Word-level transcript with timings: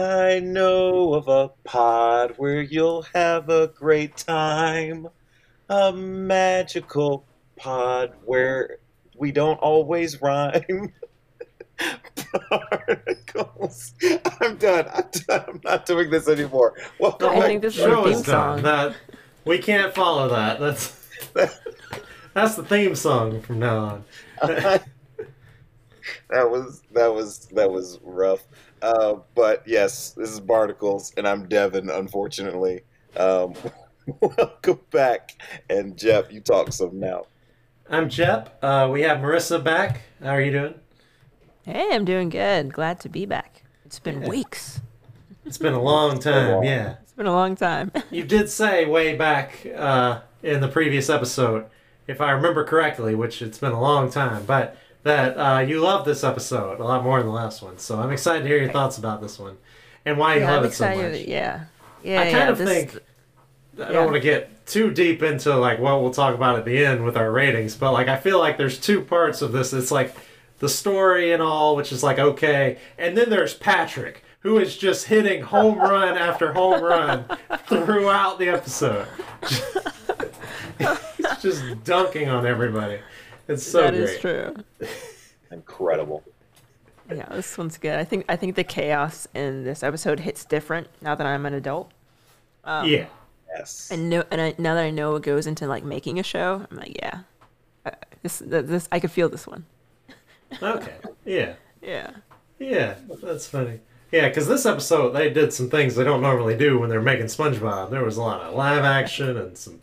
I 0.00 0.40
know 0.40 1.12
of 1.12 1.28
a 1.28 1.48
pod 1.64 2.32
where 2.38 2.62
you'll 2.62 3.02
have 3.14 3.50
a 3.50 3.66
great 3.68 4.16
time. 4.16 5.08
A 5.68 5.92
magical 5.92 7.26
pod 7.56 8.14
where 8.24 8.78
we 9.18 9.30
don't 9.30 9.58
always 9.58 10.22
rhyme. 10.22 10.94
Particles. 12.48 13.92
I'm 14.40 14.56
done. 14.56 14.86
I'm 14.88 15.04
done. 15.26 15.44
I'm 15.48 15.60
not 15.64 15.84
doing 15.84 16.08
this 16.08 16.28
anymore. 16.28 16.78
Welcome 16.98 17.28
I 17.28 17.34
back. 17.34 17.44
think 17.44 17.62
this 17.62 17.74
is 17.74 17.80
Show 17.80 17.98
our 18.00 18.04
theme 18.04 18.22
done. 18.22 18.24
song. 18.24 18.62
That 18.62 18.96
we 19.44 19.58
can't 19.58 19.94
follow 19.94 20.30
that. 20.30 20.60
That's 20.60 21.08
that's 22.32 22.54
the 22.54 22.64
theme 22.64 22.94
song 22.94 23.42
from 23.42 23.58
now 23.58 23.78
on. 23.78 24.04
that 26.30 26.50
was 26.50 26.80
that 26.92 27.12
was 27.12 27.48
that 27.52 27.70
was 27.70 27.98
rough. 28.02 28.40
Uh, 28.82 29.16
but 29.34 29.62
yes, 29.66 30.10
this 30.12 30.30
is 30.30 30.40
Barnacles, 30.40 31.12
and 31.16 31.26
I'm 31.28 31.48
Devin. 31.48 31.90
Unfortunately, 31.90 32.82
um, 33.16 33.54
welcome 34.20 34.80
back. 34.90 35.36
And 35.68 35.96
Jeff, 35.98 36.32
you 36.32 36.40
talk 36.40 36.72
some 36.72 36.98
now. 36.98 37.24
I'm 37.88 38.08
Jeff. 38.08 38.48
Uh, 38.62 38.88
we 38.90 39.02
have 39.02 39.18
Marissa 39.18 39.62
back. 39.62 40.02
How 40.22 40.30
are 40.30 40.40
you 40.40 40.52
doing? 40.52 40.74
Hey, 41.64 41.88
I'm 41.92 42.04
doing 42.04 42.28
good. 42.30 42.72
Glad 42.72 43.00
to 43.00 43.08
be 43.08 43.26
back. 43.26 43.64
It's 43.84 43.98
been 43.98 44.22
Yeah. 44.22 44.28
weeks. 44.28 44.80
It's 45.44 45.58
been 45.58 45.74
a 45.74 45.82
long 45.82 46.18
time. 46.18 46.50
long. 46.52 46.64
Yeah. 46.64 46.96
It's 47.02 47.12
been 47.12 47.26
a 47.26 47.32
long 47.32 47.56
time. 47.56 47.90
You 48.10 48.24
did 48.24 48.48
say 48.48 48.86
way 48.86 49.16
back 49.16 49.66
uh, 49.76 50.20
in 50.42 50.60
the 50.60 50.68
previous 50.68 51.10
episode, 51.10 51.66
if 52.06 52.20
I 52.20 52.30
remember 52.30 52.64
correctly, 52.64 53.14
which 53.14 53.42
it's 53.42 53.58
been 53.58 53.72
a 53.72 53.80
long 53.80 54.10
time, 54.10 54.44
but 54.46 54.76
that 55.02 55.34
uh, 55.36 55.60
you 55.60 55.80
love 55.80 56.04
this 56.04 56.24
episode 56.24 56.80
a 56.80 56.84
lot 56.84 57.02
more 57.02 57.18
than 57.18 57.26
the 57.26 57.32
last 57.32 57.62
one. 57.62 57.78
So 57.78 58.00
I'm 58.00 58.10
excited 58.10 58.42
to 58.42 58.48
hear 58.48 58.58
your 58.58 58.72
thoughts 58.72 58.98
about 58.98 59.20
this 59.22 59.38
one 59.38 59.56
and 60.04 60.18
why 60.18 60.34
you 60.34 60.40
yeah, 60.40 60.50
love 60.50 60.62
I'm 60.62 60.68
it 60.68 60.74
so 60.74 60.86
excited. 60.86 61.12
much. 61.12 61.28
Yeah. 61.28 61.64
Yeah, 62.02 62.20
I 62.20 62.24
kind 62.24 62.36
yeah. 62.36 62.48
of 62.48 62.58
this, 62.58 62.68
think 62.68 63.02
I 63.78 63.92
don't 63.92 64.06
want 64.06 64.16
to 64.16 64.20
get 64.20 64.66
too 64.66 64.90
deep 64.90 65.22
into 65.22 65.54
like 65.56 65.78
what 65.78 66.00
we'll 66.00 66.12
talk 66.12 66.34
about 66.34 66.58
at 66.58 66.64
the 66.64 66.84
end 66.84 67.04
with 67.04 67.16
our 67.16 67.30
ratings, 67.30 67.76
but 67.76 67.92
like 67.92 68.08
I 68.08 68.16
feel 68.16 68.38
like 68.38 68.56
there's 68.56 68.78
two 68.78 69.02
parts 69.02 69.42
of 69.42 69.52
this. 69.52 69.72
It's 69.72 69.90
like 69.90 70.14
the 70.58 70.68
story 70.68 71.32
and 71.32 71.42
all, 71.42 71.76
which 71.76 71.92
is 71.92 72.02
like 72.02 72.18
okay, 72.18 72.78
and 72.98 73.16
then 73.16 73.30
there's 73.30 73.54
Patrick, 73.54 74.22
who 74.40 74.58
is 74.58 74.76
just 74.76 75.06
hitting 75.06 75.42
home 75.42 75.78
run 75.80 76.16
after 76.16 76.52
home 76.52 76.82
run 76.82 77.24
throughout 77.66 78.38
the 78.38 78.48
episode. 78.48 79.06
He's 80.78 81.42
just 81.42 81.84
dunking 81.84 82.28
on 82.28 82.46
everybody. 82.46 83.00
It's 83.50 83.66
so 83.66 83.82
That 83.82 83.94
great. 83.94 84.02
is 84.02 84.18
true. 84.20 84.54
Incredible. 85.50 86.22
Yeah, 87.10 87.26
this 87.30 87.58
one's 87.58 87.76
good. 87.76 87.98
I 87.98 88.04
think 88.04 88.24
I 88.28 88.36
think 88.36 88.54
the 88.54 88.62
chaos 88.64 89.26
in 89.34 89.64
this 89.64 89.82
episode 89.82 90.20
hits 90.20 90.44
different 90.44 90.86
now 91.02 91.14
that 91.16 91.26
I'm 91.26 91.44
an 91.46 91.54
adult. 91.54 91.90
Yeah. 92.64 93.06
Yes. 93.52 93.88
And 93.90 94.08
know, 94.08 94.22
and 94.30 94.40
I, 94.40 94.54
now 94.58 94.74
that 94.76 94.84
I 94.84 94.90
know 94.90 95.12
what 95.12 95.22
goes 95.22 95.48
into 95.48 95.66
like 95.66 95.82
making 95.82 96.20
a 96.20 96.22
show, 96.22 96.64
I'm 96.70 96.76
like, 96.76 96.96
yeah, 97.02 97.22
uh, 97.84 97.90
this 98.22 98.38
this 98.46 98.88
I 98.92 99.00
could 99.00 99.10
feel 99.10 99.28
this 99.28 99.46
one. 99.46 99.66
Okay. 100.62 100.94
Yeah. 101.24 101.54
Yeah. 101.80 102.10
Yeah, 102.58 102.96
that's 103.22 103.46
funny. 103.46 103.78
Yeah, 104.12 104.28
because 104.28 104.48
this 104.48 104.66
episode 104.66 105.10
they 105.10 105.30
did 105.30 105.52
some 105.52 105.70
things 105.70 105.94
they 105.94 106.02
don't 106.04 106.22
normally 106.22 106.56
do 106.56 106.78
when 106.78 106.90
they're 106.90 107.00
making 107.00 107.26
SpongeBob. 107.26 107.90
There 107.90 108.04
was 108.04 108.16
a 108.16 108.22
lot 108.22 108.40
of 108.42 108.54
live 108.54 108.84
action 108.84 109.36
and 109.36 109.56
some. 109.56 109.80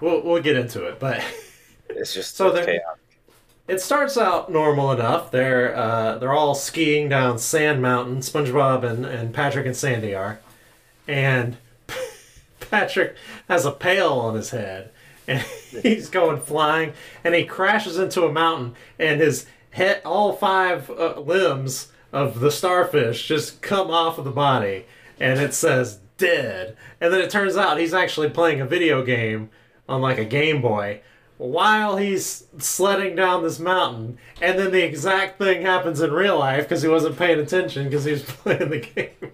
We'll 0.00 0.22
we'll 0.22 0.42
get 0.42 0.56
into 0.56 0.84
it, 0.86 0.98
but 1.00 1.22
It's 1.88 2.14
just 2.14 2.36
So 2.36 2.52
chaos. 2.64 2.96
it 3.68 3.80
starts 3.80 4.16
out 4.16 4.50
normal 4.50 4.92
enough. 4.92 5.30
They're 5.30 5.76
uh, 5.76 6.18
they're 6.18 6.32
all 6.32 6.54
skiing 6.54 7.08
down 7.08 7.38
Sand 7.38 7.80
Mountain. 7.82 8.18
SpongeBob 8.18 8.84
and, 8.84 9.04
and 9.06 9.32
Patrick 9.34 9.66
and 9.66 9.76
Sandy 9.76 10.14
are, 10.14 10.40
and 11.06 11.56
Patrick 12.70 13.16
has 13.48 13.64
a 13.64 13.70
pail 13.72 14.12
on 14.12 14.34
his 14.34 14.50
head, 14.50 14.90
and 15.28 15.40
he's 15.82 16.08
going 16.08 16.40
flying, 16.40 16.92
and 17.22 17.34
he 17.34 17.44
crashes 17.44 17.98
into 17.98 18.24
a 18.24 18.32
mountain, 18.32 18.74
and 18.98 19.20
his 19.20 19.46
head, 19.70 20.02
all 20.04 20.32
five 20.32 20.90
uh, 20.90 21.20
limbs 21.20 21.92
of 22.12 22.40
the 22.40 22.50
starfish 22.50 23.26
just 23.26 23.60
come 23.60 23.90
off 23.90 24.18
of 24.18 24.24
the 24.24 24.30
body, 24.30 24.84
and 25.18 25.40
it 25.40 25.52
says 25.54 25.98
dead. 26.16 26.76
And 27.00 27.12
then 27.12 27.20
it 27.20 27.30
turns 27.30 27.56
out 27.56 27.78
he's 27.78 27.94
actually 27.94 28.30
playing 28.30 28.60
a 28.60 28.66
video 28.66 29.04
game 29.04 29.50
on 29.88 30.00
like 30.00 30.18
a 30.18 30.24
Game 30.24 30.62
Boy 30.62 31.00
while 31.44 31.96
he's 31.96 32.44
sledding 32.58 33.16
down 33.16 33.42
this 33.42 33.58
mountain, 33.58 34.18
and 34.40 34.58
then 34.58 34.72
the 34.72 34.84
exact 34.84 35.38
thing 35.38 35.62
happens 35.62 36.00
in 36.00 36.12
real 36.12 36.38
life 36.38 36.64
because 36.64 36.82
he 36.82 36.88
wasn't 36.88 37.18
paying 37.18 37.38
attention 37.38 37.84
because 37.84 38.04
he 38.04 38.12
was 38.12 38.22
playing 38.22 38.70
the 38.70 38.80
game. 38.80 39.32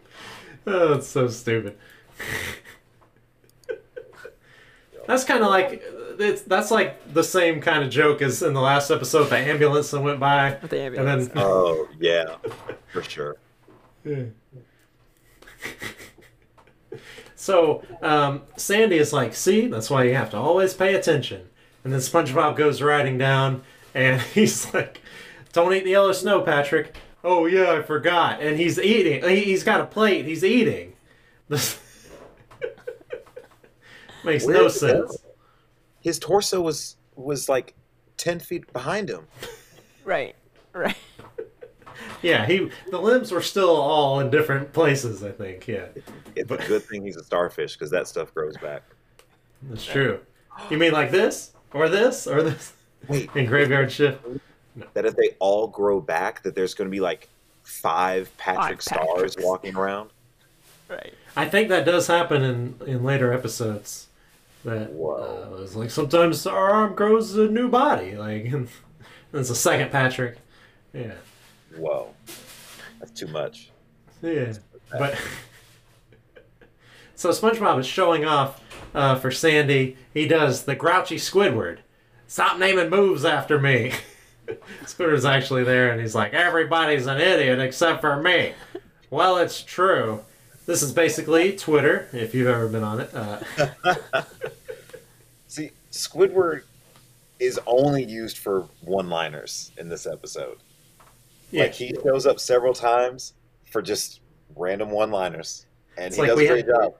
Oh, 0.66 0.94
it's 0.94 1.09
so 1.09 1.28
stupid. 1.28 1.76
that's 5.06 5.25
kind 5.25 5.43
of 5.43 5.50
like 5.50 5.82
it's 6.19 6.43
that's 6.43 6.70
like 6.70 7.12
the 7.15 7.25
same 7.25 7.60
kind 7.60 7.82
of 7.82 7.91
joke 7.91 8.22
as 8.22 8.43
in 8.43 8.54
the 8.54 8.60
last 8.60 8.91
episode, 8.91 9.25
the 9.25 9.38
ambulance 9.38 9.91
that 9.91 10.00
went 10.00 10.20
by, 10.20 10.59
With 10.60 10.70
the 10.70 10.81
and 10.81 10.97
ambulance. 10.99 11.28
then 11.28 11.38
Oh 11.38 11.88
yeah, 11.99 12.37
for 12.93 13.03
sure. 13.03 13.37
So 17.34 17.82
um, 18.03 18.43
Sandy 18.56 18.99
is 18.99 19.12
like, 19.12 19.34
see, 19.34 19.69
that's 19.69 19.88
why 19.88 20.04
you 20.04 20.15
have 20.15 20.31
to 20.31 20.37
always 20.37 20.75
pay 20.75 20.94
attention. 20.94 21.49
And 21.84 21.92
then 21.92 22.00
SpongeBob 22.00 22.56
goes 22.56 22.82
riding 22.82 23.16
down, 23.18 23.62
and 23.94 24.20
he's 24.34 24.72
like, 24.74 25.00
"Don't 25.52 25.72
eat 25.74 25.84
the 25.84 25.91
yellow 25.91 26.12
snow, 26.12 26.42
Patrick." 26.42 26.96
Oh 27.24 27.46
yeah, 27.46 27.72
I 27.72 27.82
forgot. 27.82 28.41
And 28.41 28.58
he's 28.58 28.78
eating. 28.78 29.22
he- 29.28 29.44
He's 29.44 29.64
got 29.64 29.80
a 29.80 29.86
plate. 29.86 30.24
He's 30.26 30.44
eating. 30.44 30.94
This 31.48 31.78
makes 34.24 34.44
Where 34.44 34.54
no 34.54 34.60
did 34.69 34.80
go? 34.80 34.86
sense. 35.08 35.19
His 36.00 36.19
torso 36.19 36.60
was 36.60 36.96
was 37.16 37.48
like 37.48 37.74
ten 38.16 38.38
feet 38.38 38.70
behind 38.72 39.08
him. 39.10 39.26
right. 40.04 40.34
Right. 40.72 40.96
Yeah, 42.22 42.44
he. 42.46 42.70
The 42.90 42.98
limbs 43.00 43.30
were 43.32 43.40
still 43.42 43.74
all 43.76 44.20
in 44.20 44.30
different 44.30 44.72
places. 44.74 45.22
I 45.24 45.32
think. 45.32 45.66
Yeah, 45.66 45.86
It's 46.36 46.50
a 46.50 46.56
good 46.56 46.82
thing 46.82 47.02
he's 47.04 47.16
a 47.16 47.24
starfish 47.24 47.74
because 47.74 47.90
that 47.90 48.08
stuff 48.08 48.32
grows 48.34 48.56
back. 48.58 48.82
that's 49.64 49.84
true. 49.86 50.20
You 50.70 50.76
mean 50.78 50.92
like 50.92 51.10
this, 51.10 51.52
or 51.72 51.88
this, 51.88 52.26
or 52.26 52.42
this? 52.42 52.72
Wait, 53.08 53.31
In 53.34 53.47
graveyard 53.47 53.91
shift. 53.91 54.20
that 54.94 55.04
if 55.06 55.16
they 55.16 55.31
all 55.38 55.66
grow 55.66 56.00
back, 56.00 56.42
that 56.42 56.54
there's 56.54 56.75
going 56.75 56.88
to 56.88 56.92
be 56.94 57.00
like 57.00 57.28
five 57.62 58.31
Patrick 58.36 58.82
Five 58.82 58.82
stars 58.82 59.36
Patricks. 59.36 59.44
walking 59.44 59.76
around. 59.76 60.10
Right. 60.88 61.14
I 61.36 61.47
think 61.48 61.69
that 61.69 61.84
does 61.84 62.06
happen 62.08 62.42
in 62.42 62.75
in 62.86 63.04
later 63.04 63.32
episodes. 63.32 64.08
That 64.64 64.91
Whoa. 64.92 65.53
uh, 65.58 65.62
it's 65.62 65.75
like 65.76 65.91
sometimes 65.91 66.47
our 66.47 66.70
arm 66.70 66.94
grows 66.94 67.34
a 67.36 67.48
new 67.48 67.69
body, 67.69 68.16
like 68.16 68.44
and 68.52 68.69
it's 69.32 69.50
a 69.50 69.54
second 69.54 69.91
Patrick. 69.91 70.37
Yeah, 70.92 71.12
Whoa, 71.76 72.12
that's 72.98 73.12
too 73.12 73.28
much. 73.28 73.70
yeah. 74.20 74.52
But 74.91 75.16
so 77.14 77.31
SpongeBob 77.31 77.78
is 77.78 77.87
showing 77.87 78.25
off 78.25 78.60
uh, 78.94 79.16
for 79.16 79.30
Sandy. 79.30 79.96
He 80.14 80.26
does 80.26 80.64
the 80.64 80.74
grouchy 80.74 81.16
Squidward. 81.16 81.78
Stop 82.26 82.58
naming 82.58 82.90
moves 82.90 83.24
after 83.24 83.58
me. 83.58 83.92
Squidward's 84.84 85.24
actually 85.24 85.64
there, 85.64 85.90
and 85.92 86.00
he's 86.00 86.14
like, 86.14 86.32
"Everybody's 86.34 87.06
an 87.06 87.20
idiot 87.20 87.58
except 87.60 88.00
for 88.00 88.20
me." 88.22 88.52
Well, 89.10 89.36
it's 89.38 89.62
true. 89.62 90.24
This 90.66 90.82
is 90.82 90.92
basically 90.92 91.56
Twitter, 91.56 92.08
if 92.12 92.34
you've 92.34 92.46
ever 92.46 92.68
been 92.68 92.84
on 92.84 93.00
it. 93.00 93.10
Uh, 93.12 93.40
See, 95.48 95.70
Squidward 95.90 96.62
is 97.40 97.58
only 97.66 98.04
used 98.04 98.38
for 98.38 98.68
one-liners 98.82 99.72
in 99.78 99.88
this 99.88 100.06
episode. 100.06 100.58
yeah. 101.50 101.62
Like 101.64 101.75
he 101.75 101.94
shows 102.04 102.26
up 102.26 102.38
several 102.38 102.75
times 102.75 103.32
for 103.70 103.82
just 103.82 104.20
random 104.56 104.90
one-liners, 104.90 105.66
and 105.96 106.06
It's 106.08 106.16
he 106.16 106.22
like 106.22 106.31
does 106.31 106.40
a 106.40 106.46
great 106.46 106.66
had- 106.66 106.75
job. 106.75 106.94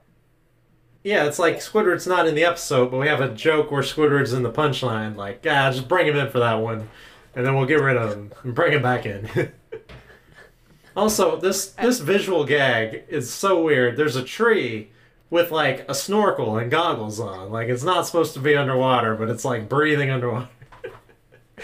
Yeah, 1.03 1.25
it's 1.25 1.39
like 1.39 1.57
Squidward's 1.57 2.05
not 2.05 2.27
in 2.27 2.35
the 2.35 2.43
episode, 2.43 2.91
but 2.91 2.97
we 2.97 3.07
have 3.07 3.21
a 3.21 3.29
joke 3.29 3.71
where 3.71 3.81
Squidward's 3.81 4.33
in 4.33 4.43
the 4.43 4.51
punchline. 4.51 5.15
Like, 5.15 5.45
ah, 5.49 5.71
just 5.71 5.87
bring 5.87 6.07
him 6.07 6.15
in 6.15 6.29
for 6.29 6.39
that 6.39 6.55
one, 6.55 6.89
and 7.35 7.45
then 7.45 7.55
we'll 7.55 7.65
get 7.65 7.81
rid 7.81 7.97
of 7.97 8.11
him 8.11 8.31
and 8.43 8.53
bring 8.53 8.73
him 8.73 8.83
back 8.83 9.07
in. 9.07 9.27
also, 10.95 11.37
this 11.37 11.67
this 11.71 11.99
visual 11.99 12.45
gag 12.45 13.03
is 13.07 13.33
so 13.33 13.63
weird. 13.63 13.97
There's 13.97 14.15
a 14.15 14.23
tree 14.23 14.91
with 15.31 15.49
like 15.49 15.89
a 15.89 15.95
snorkel 15.95 16.57
and 16.57 16.69
goggles 16.69 17.19
on. 17.19 17.51
Like, 17.51 17.69
it's 17.69 17.83
not 17.83 18.05
supposed 18.05 18.35
to 18.35 18.39
be 18.39 18.55
underwater, 18.55 19.15
but 19.15 19.27
it's 19.27 19.43
like 19.43 19.67
breathing 19.67 20.11
underwater. 20.11 20.49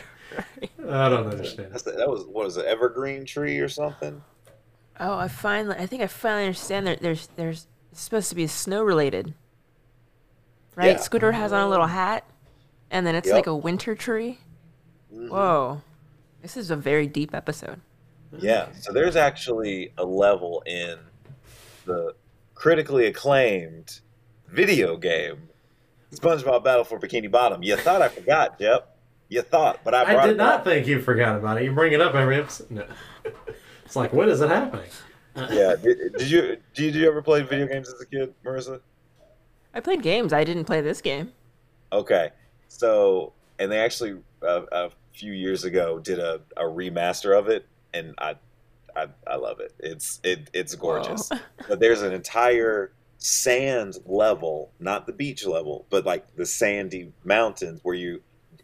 I 0.89 1.09
don't 1.09 1.27
understand. 1.27 1.73
That's 1.73 1.83
the, 1.83 1.91
that 1.91 2.09
was 2.09 2.25
what 2.25 2.45
was 2.45 2.57
it, 2.57 2.65
evergreen 2.65 3.23
tree 3.23 3.59
or 3.59 3.69
something? 3.69 4.23
Oh, 4.99 5.15
I 5.15 5.27
finally. 5.27 5.75
I 5.77 5.85
think 5.85 6.01
I 6.01 6.07
finally 6.07 6.45
understand. 6.45 6.87
There, 6.87 6.95
there's 6.95 7.29
there's 7.35 7.67
it's 7.97 8.03
supposed 8.03 8.29
to 8.29 8.35
be 8.35 8.45
snow 8.45 8.83
related. 8.83 9.33
Right. 10.75 10.91
Yeah. 10.91 10.97
Squidward 10.97 11.33
has 11.33 11.51
on 11.51 11.61
a 11.61 11.67
little 11.67 11.87
hat, 11.87 12.23
and 12.91 13.07
then 13.07 13.15
it's 13.15 13.25
Yep. 13.25 13.33
like 13.35 13.47
a 13.47 13.55
winter 13.55 13.95
tree. 13.95 14.37
Mm-hmm. 15.11 15.29
Whoa, 15.29 15.81
this 16.43 16.55
is 16.55 16.69
a 16.69 16.75
very 16.75 17.07
deep 17.07 17.33
episode. 17.33 17.81
Yeah. 18.37 18.67
So 18.79 18.93
there's 18.93 19.15
actually 19.15 19.93
a 19.97 20.05
level 20.05 20.61
in 20.67 20.99
the 21.85 22.13
critically 22.53 23.07
acclaimed 23.07 24.01
video 24.47 24.95
game, 24.95 25.49
SpongeBob 26.13 26.63
Battle 26.63 26.83
for 26.83 26.99
Bikini 26.99 27.31
Bottom. 27.31 27.63
You 27.63 27.77
thought 27.77 28.03
I 28.03 28.09
forgot, 28.09 28.57
Yep. 28.59 28.93
You 29.29 29.41
thought, 29.41 29.79
but 29.83 29.93
I 29.95 30.03
I 30.03 30.27
did 30.27 30.33
it 30.35 30.37
not 30.37 30.59
up. 30.59 30.63
think 30.65 30.85
you 30.85 31.01
forgot 31.01 31.35
about 31.35 31.57
it. 31.57 31.63
You 31.65 31.71
bring 31.73 31.91
it 31.93 31.99
up 31.99 32.13
every 32.13 32.35
episode. 32.37 32.69
No. 32.69 32.85
It's 33.85 33.95
like, 33.95 34.11
when 34.13 34.27
is 34.29 34.41
it 34.41 34.49
happening? 34.49 34.89
Yeah. 35.37 35.75
Did, 35.81 36.13
did 36.17 36.29
you 36.29 36.57
did 36.73 36.95
you 36.95 37.07
ever 37.07 37.21
play 37.21 37.43
video 37.43 37.67
games 37.67 37.87
as 37.93 38.01
a 38.01 38.05
kid, 38.05 38.33
Marissa? 38.43 38.81
I 39.73 39.79
played 39.79 40.01
games. 40.01 40.33
I 40.33 40.43
didn't 40.43 40.65
play 40.65 40.81
this 40.81 41.01
game. 41.01 41.31
Okay. 41.91 42.31
So, 42.67 43.33
and 43.59 43.71
they 43.71 43.79
actually 43.79 44.17
uh, 44.41 44.61
a 44.71 44.89
few 45.13 45.33
years 45.33 45.63
ago 45.63 45.99
did 45.99 46.19
a, 46.19 46.41
a 46.55 46.63
remaster 46.63 47.37
of 47.37 47.47
it, 47.47 47.67
and 47.93 48.13
I, 48.17 48.35
I 48.95 49.07
I 49.27 49.35
love 49.35 49.59
it. 49.59 49.73
It's 49.79 50.19
it 50.23 50.49
it's 50.53 50.75
gorgeous. 50.75 51.29
But 51.67 51.79
there's 51.79 52.01
an 52.01 52.13
entire 52.13 52.91
sand 53.17 53.97
level, 54.05 54.71
not 54.79 55.05
the 55.05 55.13
beach 55.13 55.45
level, 55.45 55.85
but 55.89 56.05
like 56.05 56.35
the 56.35 56.45
sandy 56.45 57.11
mountains 57.23 57.79
where 57.83 57.95
you 57.95 58.21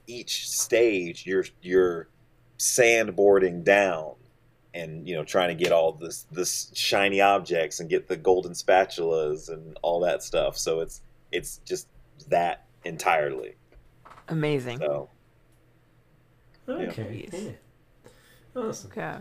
each 0.08 0.50
stage 0.50 1.26
you're 1.26 1.46
you're 1.62 2.08
sandboarding 2.58 3.64
down 3.64 4.14
and 4.74 5.08
you 5.08 5.16
know 5.16 5.24
trying 5.24 5.50
to 5.56 5.64
get 5.64 5.72
all 5.72 5.92
this 5.94 6.26
this 6.32 6.72
shiny 6.74 7.22
objects 7.22 7.80
and 7.80 7.90
get 7.90 8.08
the 8.08 8.18
golden 8.18 8.54
spatulas 8.54 9.50
and 9.50 9.78
all 9.82 10.00
that 10.02 10.24
stuff. 10.24 10.58
So 10.58 10.80
it's 10.80 11.02
it's 11.32 11.58
just 11.66 11.88
that 12.30 12.66
entirely. 12.84 13.56
Amazing. 14.28 14.80
So 14.80 15.10
Okay. 16.68 17.28
Yes. 17.32 17.44
Yeah. 17.44 18.62
Awesome. 18.62 18.92
Okay. 18.92 19.18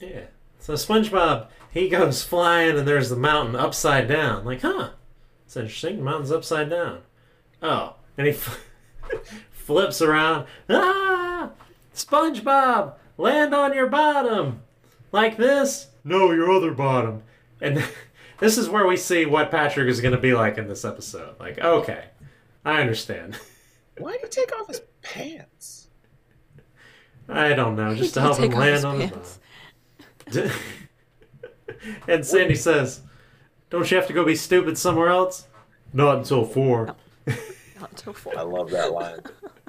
Yeah. 0.00 0.20
So 0.58 0.74
SpongeBob, 0.74 1.48
he 1.72 1.88
goes 1.88 2.22
flying, 2.22 2.78
and 2.78 2.86
there's 2.86 3.10
the 3.10 3.16
mountain 3.16 3.56
upside 3.56 4.06
down. 4.06 4.44
Like, 4.44 4.60
huh? 4.62 4.90
It's 5.44 5.56
interesting. 5.56 5.96
The 5.96 6.02
mountain's 6.04 6.30
upside 6.30 6.70
down. 6.70 7.00
Oh, 7.60 7.96
and 8.16 8.26
he 8.28 8.32
f- 8.32 8.64
flips 9.50 10.00
around. 10.00 10.46
Ah! 10.68 11.50
SpongeBob, 11.94 12.94
land 13.18 13.54
on 13.54 13.74
your 13.74 13.86
bottom, 13.88 14.62
like 15.10 15.36
this. 15.36 15.88
No, 16.04 16.30
your 16.32 16.50
other 16.50 16.72
bottom. 16.72 17.22
And 17.60 17.84
this 18.38 18.58
is 18.58 18.68
where 18.68 18.86
we 18.86 18.96
see 18.96 19.24
what 19.26 19.50
Patrick 19.50 19.88
is 19.88 20.00
going 20.00 20.14
to 20.14 20.20
be 20.20 20.34
like 20.34 20.58
in 20.58 20.68
this 20.68 20.84
episode. 20.84 21.38
Like, 21.38 21.58
okay, 21.58 22.06
I 22.64 22.80
understand. 22.80 23.36
why 23.98 24.12
did 24.12 24.22
he 24.22 24.28
take 24.28 24.52
off 24.58 24.68
his 24.68 24.82
pants? 25.02 25.88
I 27.28 27.52
don't 27.54 27.76
know, 27.76 27.94
just 27.94 28.00
He 28.02 28.08
to 28.08 28.14
did 28.14 28.20
help 28.22 28.38
him 28.38 28.50
land 28.52 28.74
his 28.74 28.84
on 28.84 29.00
his 29.00 29.10
pants. 29.10 29.38
bottom. 30.26 30.50
and 32.08 32.26
Sandy 32.26 32.54
says, 32.54 33.00
"Don't 33.70 33.90
you 33.90 33.96
have 33.96 34.06
to 34.08 34.12
go 34.12 34.24
be 34.24 34.34
stupid 34.36 34.76
somewhere 34.76 35.08
else?" 35.08 35.46
Not 35.92 36.18
until 36.18 36.44
four. 36.44 36.94
Not 37.26 37.90
until 37.90 38.12
four. 38.12 38.36
I 38.38 38.42
love 38.42 38.70
that 38.70 38.92
line. 38.92 39.20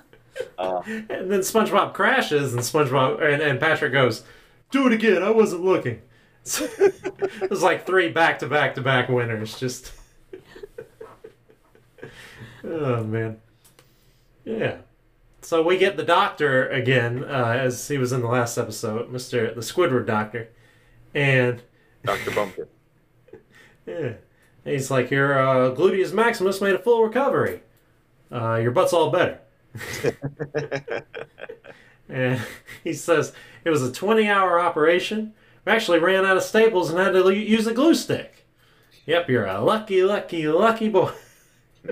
Uh, 0.58 0.82
And 0.86 1.32
then 1.32 1.40
SpongeBob 1.42 1.94
crashes, 1.94 2.54
and 2.54 2.62
SpongeBob 2.62 3.22
and, 3.22 3.42
and 3.42 3.60
Patrick 3.60 3.94
goes, 3.94 4.24
"Do 4.72 4.88
it 4.88 4.94
again. 4.94 5.22
I 5.24 5.30
wasn't 5.30 5.64
looking." 5.64 6.02
it 6.46 7.50
was 7.50 7.64
like 7.64 7.86
three 7.86 8.10
back 8.10 8.40
to 8.40 8.48
back 8.48 8.76
to 8.76 8.82
back 8.82 9.10
winners. 9.10 9.58
Just, 9.60 9.94
oh 12.64 13.04
man, 13.04 13.38
yeah. 14.46 14.78
So 15.42 15.62
we 15.62 15.78
get 15.78 15.98
the 15.98 16.04
doctor 16.04 16.70
again, 16.70 17.24
uh, 17.24 17.58
as 17.60 17.88
he 17.88 17.98
was 17.98 18.14
in 18.14 18.22
the 18.22 18.28
last 18.28 18.58
episode, 18.58 19.12
Mister 19.12 19.54
the 19.54 19.62
Squidward 19.62 20.06
Doctor, 20.06 20.50
and 21.14 21.62
Dr. 22.06 22.32
Bumper. 22.32 22.68
Yeah. 23.86 24.14
He's 24.64 24.90
like, 24.90 25.12
your 25.12 25.38
uh, 25.38 25.76
gluteus 25.76 26.14
maximus 26.14 26.62
made 26.62 26.74
a 26.74 26.80
full 26.80 27.04
recovery. 27.04 27.64
Uh, 28.32 28.56
your 28.56 28.72
butt's 28.72 28.94
all 28.94 29.12
better. 29.12 29.40
And 32.10 32.42
he 32.84 32.94
says, 32.94 33.34
it 33.64 33.70
was 33.70 33.82
a 33.82 33.92
20 33.92 34.28
hour 34.28 34.60
operation. 34.60 35.34
We 35.66 35.72
actually 35.72 36.00
ran 36.00 36.26
out 36.26 36.38
of 36.38 36.44
staples 36.44 36.90
and 36.90 37.00
had 37.00 37.12
to 37.14 37.30
use 37.32 37.68
a 37.68 37.74
glue 37.74 37.96
stick. 37.96 38.46
Yep, 39.06 39.30
you're 39.30 39.46
a 39.46 39.62
lucky, 39.62 40.04
lucky, 40.04 40.48
lucky 40.48 40.90
boy. 40.90 41.12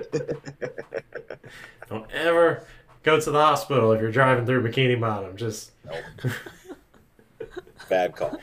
Don't 1.88 2.10
ever 2.12 2.66
go 3.02 3.20
to 3.20 3.30
the 3.30 3.40
hospital 3.40 3.92
if 3.92 4.00
you're 4.00 4.10
driving 4.10 4.46
through 4.46 4.62
Bikini 4.62 4.98
Bottom. 4.98 5.36
Just 5.36 5.72
Bad 7.88 8.16
call. 8.16 8.38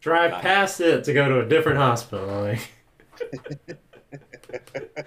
drive 0.00 0.40
past 0.40 0.80
it 0.80 1.04
to 1.04 1.12
go 1.12 1.28
to 1.28 1.40
a 1.40 1.46
different 1.48 1.78
hospital. 1.78 2.26
Like. 2.26 2.70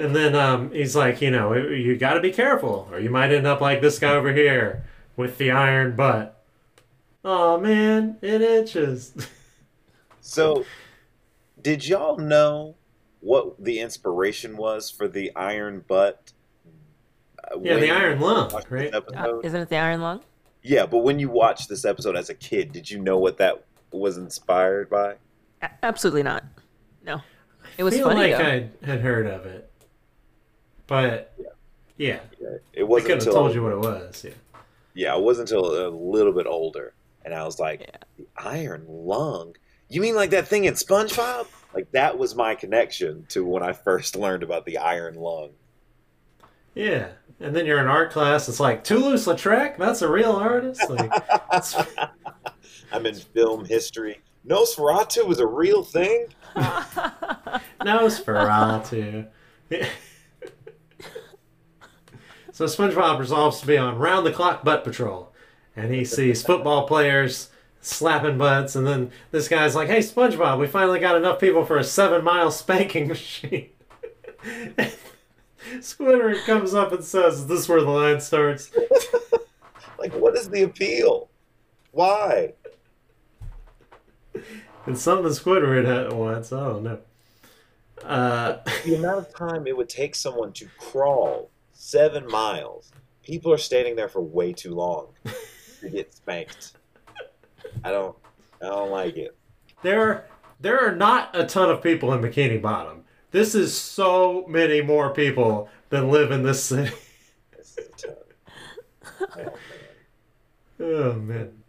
and 0.00 0.14
then 0.14 0.34
um, 0.34 0.70
he's 0.72 0.96
like, 0.96 1.20
you 1.20 1.30
know, 1.30 1.54
you 1.54 1.96
got 1.96 2.14
to 2.14 2.20
be 2.20 2.32
careful, 2.32 2.88
or 2.90 2.98
you 2.98 3.10
might 3.10 3.32
end 3.32 3.46
up 3.46 3.60
like 3.60 3.80
this 3.80 3.98
guy 3.98 4.14
over 4.14 4.32
here 4.32 4.84
with 5.16 5.38
the 5.38 5.50
iron 5.50 5.94
butt. 5.96 6.42
Oh 7.24 7.58
man, 7.60 8.16
it 8.22 8.42
itches. 8.42 9.14
So, 10.22 10.64
did 11.60 11.88
y'all 11.88 12.18
know 12.18 12.76
what 13.20 13.64
the 13.64 13.80
inspiration 13.80 14.56
was 14.56 14.90
for 14.90 15.08
the 15.08 15.34
iron 15.34 15.82
butt? 15.88 16.32
uh, 17.50 17.58
yeah, 17.60 17.74
when 17.74 17.80
the 17.80 17.90
iron 17.90 18.20
lung, 18.20 18.62
right? 18.68 18.94
Uh, 18.94 19.40
isn't 19.42 19.60
it 19.60 19.68
the 19.68 19.76
Iron 19.76 20.00
Lung? 20.00 20.20
Yeah, 20.62 20.86
but 20.86 20.98
when 20.98 21.18
you 21.18 21.30
watched 21.30 21.68
this 21.68 21.84
episode 21.84 22.16
as 22.16 22.28
a 22.28 22.34
kid, 22.34 22.72
did 22.72 22.90
you 22.90 22.98
know 22.98 23.18
what 23.18 23.38
that 23.38 23.64
was 23.92 24.18
inspired 24.18 24.90
by? 24.90 25.16
A- 25.62 25.70
absolutely 25.82 26.22
not. 26.22 26.44
No. 27.04 27.22
It 27.78 27.82
was 27.82 27.94
I 27.94 27.98
feel 27.98 28.08
funny 28.08 28.32
like 28.32 28.36
though. 28.36 28.44
I 28.44 28.86
had 28.86 29.00
heard 29.00 29.26
of 29.26 29.46
it, 29.46 29.69
but 30.90 31.32
yeah, 31.96 32.20
yeah. 32.40 32.48
It 32.74 32.80
I 32.80 32.82
wasn't 32.82 33.06
could 33.06 33.10
have 33.18 33.26
until 33.28 33.32
told 33.32 33.54
you 33.54 33.62
what 33.62 33.72
it 33.72 33.78
was. 33.78 34.24
Yeah. 34.26 34.32
yeah, 34.94 35.16
it 35.16 35.22
wasn't 35.22 35.50
until 35.50 35.86
a 35.86 35.88
little 35.88 36.32
bit 36.32 36.46
older, 36.46 36.92
and 37.24 37.32
I 37.32 37.44
was 37.44 37.58
like, 37.58 37.80
Yeah. 37.80 37.96
the 38.18 38.26
iron 38.36 38.84
lung. 38.88 39.54
You 39.88 40.00
mean 40.02 40.14
like 40.14 40.30
that 40.30 40.46
thing 40.48 40.64
in 40.64 40.74
SpongeBob? 40.74 41.46
Like 41.74 41.90
that 41.92 42.18
was 42.18 42.34
my 42.34 42.54
connection 42.56 43.24
to 43.30 43.44
when 43.46 43.62
I 43.62 43.72
first 43.72 44.16
learned 44.16 44.42
about 44.42 44.66
the 44.66 44.78
iron 44.78 45.14
lung. 45.14 45.50
Yeah, 46.74 47.08
and 47.40 47.54
then 47.54 47.66
you're 47.66 47.78
in 47.80 47.86
art 47.86 48.10
class. 48.12 48.48
It's 48.48 48.60
like 48.60 48.82
Toulouse-Lautrec. 48.84 49.76
That's 49.78 50.02
a 50.02 50.08
real 50.10 50.32
artist. 50.32 50.88
Like, 50.90 51.10
it's- 51.52 51.74
I'm 52.92 53.06
in 53.06 53.14
film 53.14 53.64
history. 53.64 54.20
Nosferatu 54.46 55.26
was 55.26 55.38
a 55.38 55.46
real 55.46 55.82
thing. 55.84 56.26
Nosferatu. 57.80 59.28
so 62.60 62.66
SpongeBob 62.66 63.18
resolves 63.18 63.58
to 63.60 63.66
be 63.66 63.78
on 63.78 63.96
round 63.96 64.26
the 64.26 64.32
clock 64.32 64.62
butt 64.62 64.84
patrol, 64.84 65.32
and 65.74 65.94
he 65.94 66.04
sees 66.04 66.42
football 66.42 66.86
players 66.86 67.48
slapping 67.80 68.36
butts, 68.36 68.76
and 68.76 68.86
then 68.86 69.10
this 69.30 69.48
guy's 69.48 69.74
like, 69.74 69.88
"Hey 69.88 70.00
SpongeBob, 70.00 70.58
we 70.58 70.66
finally 70.66 71.00
got 71.00 71.16
enough 71.16 71.40
people 71.40 71.64
for 71.64 71.78
a 71.78 71.84
seven 71.84 72.22
mile 72.22 72.50
spanking 72.50 73.08
machine." 73.14 73.70
Squidward 75.78 76.44
comes 76.44 76.74
up 76.74 76.92
and 76.92 77.02
says, 77.02 77.46
"This 77.46 77.60
"Is 77.60 77.68
where 77.70 77.80
the 77.80 77.88
line 77.88 78.20
starts?" 78.20 78.70
Like, 79.98 80.14
what 80.14 80.34
is 80.34 80.48
the 80.48 80.62
appeal? 80.62 81.28
Why? 81.92 82.54
It's 84.86 85.02
something 85.02 85.30
Squidward 85.30 85.84
had 85.86 86.10
once. 86.14 86.54
I 86.54 86.60
don't 86.60 86.82
know. 86.84 86.98
Uh, 88.02 88.58
The 88.86 88.94
amount 88.94 89.18
of 89.18 89.34
time 89.34 89.66
it 89.66 89.76
would 89.76 89.90
take 89.90 90.14
someone 90.14 90.54
to 90.54 90.68
crawl 90.78 91.50
seven 91.80 92.26
miles. 92.26 92.92
People 93.22 93.52
are 93.52 93.58
standing 93.58 93.96
there 93.96 94.08
for 94.08 94.20
way 94.20 94.52
too 94.52 94.74
long 94.74 95.08
to 95.80 95.88
get 95.88 96.12
spanked. 96.14 96.74
I 97.82 97.90
don't. 97.90 98.16
I 98.62 98.66
don't 98.66 98.90
like 98.90 99.16
it. 99.16 99.34
there 99.82 100.26
there 100.60 100.78
are 100.86 100.94
not 100.94 101.30
a 101.34 101.46
ton 101.46 101.70
of 101.70 101.82
people 101.82 102.12
in 102.12 102.20
Bikini 102.20 102.60
Bottom. 102.60 103.04
This 103.30 103.54
is 103.54 103.74
so 103.74 104.44
many 104.46 104.82
more 104.82 105.10
people 105.14 105.70
than 105.88 106.10
live 106.10 106.30
in 106.30 106.42
this 106.42 106.62
city. 106.62 106.94
This 107.56 107.78
is 107.78 107.88
tough. 107.96 108.14
Oh, 109.20 109.36
man. 109.36 109.50
Oh 110.80 111.12
man. 111.14 111.62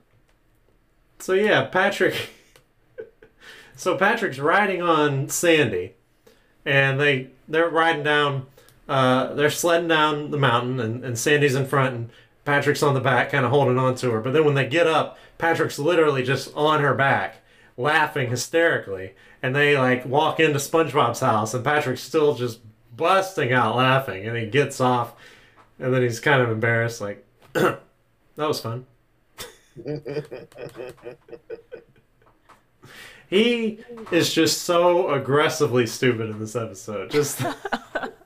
So 1.19 1.33
yeah, 1.33 1.65
Patrick. 1.65 2.29
so 3.77 3.97
Patrick's 3.97 4.39
riding 4.39 4.81
on 4.81 5.29
Sandy, 5.29 5.93
and 6.65 6.99
they 6.99 7.29
they're 7.47 7.69
riding 7.69 8.03
down. 8.03 8.47
Uh, 8.91 9.33
they're 9.35 9.49
sledding 9.49 9.87
down 9.87 10.31
the 10.31 10.37
mountain, 10.37 10.77
and, 10.81 11.05
and 11.05 11.17
Sandy's 11.17 11.55
in 11.55 11.65
front, 11.65 11.95
and 11.95 12.09
Patrick's 12.43 12.83
on 12.83 12.93
the 12.93 12.99
back, 12.99 13.31
kind 13.31 13.45
of 13.45 13.51
holding 13.51 13.79
on 13.79 13.95
to 13.95 14.11
her. 14.11 14.19
But 14.19 14.33
then 14.33 14.43
when 14.43 14.53
they 14.53 14.67
get 14.67 14.85
up, 14.85 15.17
Patrick's 15.37 15.79
literally 15.79 16.23
just 16.23 16.53
on 16.57 16.81
her 16.81 16.93
back, 16.93 17.37
laughing 17.77 18.29
hysterically. 18.29 19.13
And 19.41 19.55
they 19.55 19.77
like 19.77 20.05
walk 20.05 20.41
into 20.41 20.59
SpongeBob's 20.59 21.21
house, 21.21 21.53
and 21.53 21.63
Patrick's 21.63 22.01
still 22.03 22.35
just 22.35 22.59
busting 22.93 23.53
out 23.53 23.77
laughing, 23.77 24.27
and 24.27 24.35
he 24.35 24.45
gets 24.47 24.81
off, 24.81 25.15
and 25.79 25.93
then 25.93 26.01
he's 26.01 26.19
kind 26.19 26.41
of 26.41 26.51
embarrassed, 26.51 26.99
like, 26.99 27.25
"That 27.53 27.79
was 28.35 28.59
fun." 28.59 28.87
He 33.29 33.79
is 34.11 34.33
just 34.33 34.63
so 34.63 35.11
aggressively 35.11 35.87
stupid 35.87 36.29
in 36.29 36.39
this 36.39 36.53
episode. 36.53 37.11
Just 37.11 37.41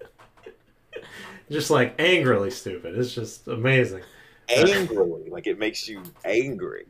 just 1.49 1.69
like 1.69 1.95
angrily 1.99 2.51
stupid. 2.51 2.97
It's 2.97 3.13
just 3.13 3.47
amazing. 3.47 4.01
Angrily, 4.49 5.29
like 5.29 5.47
it 5.47 5.59
makes 5.59 5.87
you 5.87 6.03
angry. 6.23 6.85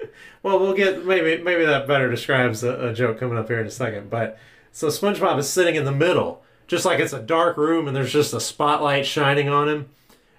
Well, 0.42 0.58
we'll 0.58 0.74
get 0.74 1.06
maybe 1.06 1.40
maybe 1.40 1.64
that 1.64 1.86
better 1.86 2.10
describes 2.10 2.64
a, 2.64 2.88
a 2.88 2.92
joke 2.92 3.20
coming 3.20 3.38
up 3.38 3.46
here 3.46 3.60
in 3.60 3.66
a 3.68 3.70
second. 3.70 4.10
But 4.10 4.36
so 4.72 4.88
SpongeBob 4.88 5.38
is 5.38 5.48
sitting 5.48 5.76
in 5.76 5.84
the 5.84 5.92
middle, 5.92 6.42
just 6.66 6.84
like 6.84 6.98
it's 6.98 7.12
a 7.12 7.22
dark 7.22 7.56
room 7.56 7.86
and 7.86 7.94
there's 7.96 8.12
just 8.12 8.34
a 8.34 8.40
spotlight 8.40 9.06
shining 9.06 9.48
on 9.48 9.68
him, 9.68 9.88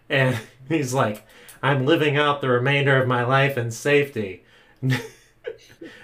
and 0.09 0.37
he's 0.67 0.93
like, 0.93 1.25
"I'm 1.61 1.85
living 1.85 2.17
out 2.17 2.41
the 2.41 2.49
remainder 2.49 3.01
of 3.01 3.07
my 3.07 3.23
life 3.23 3.57
in 3.57 3.71
safety." 3.71 4.43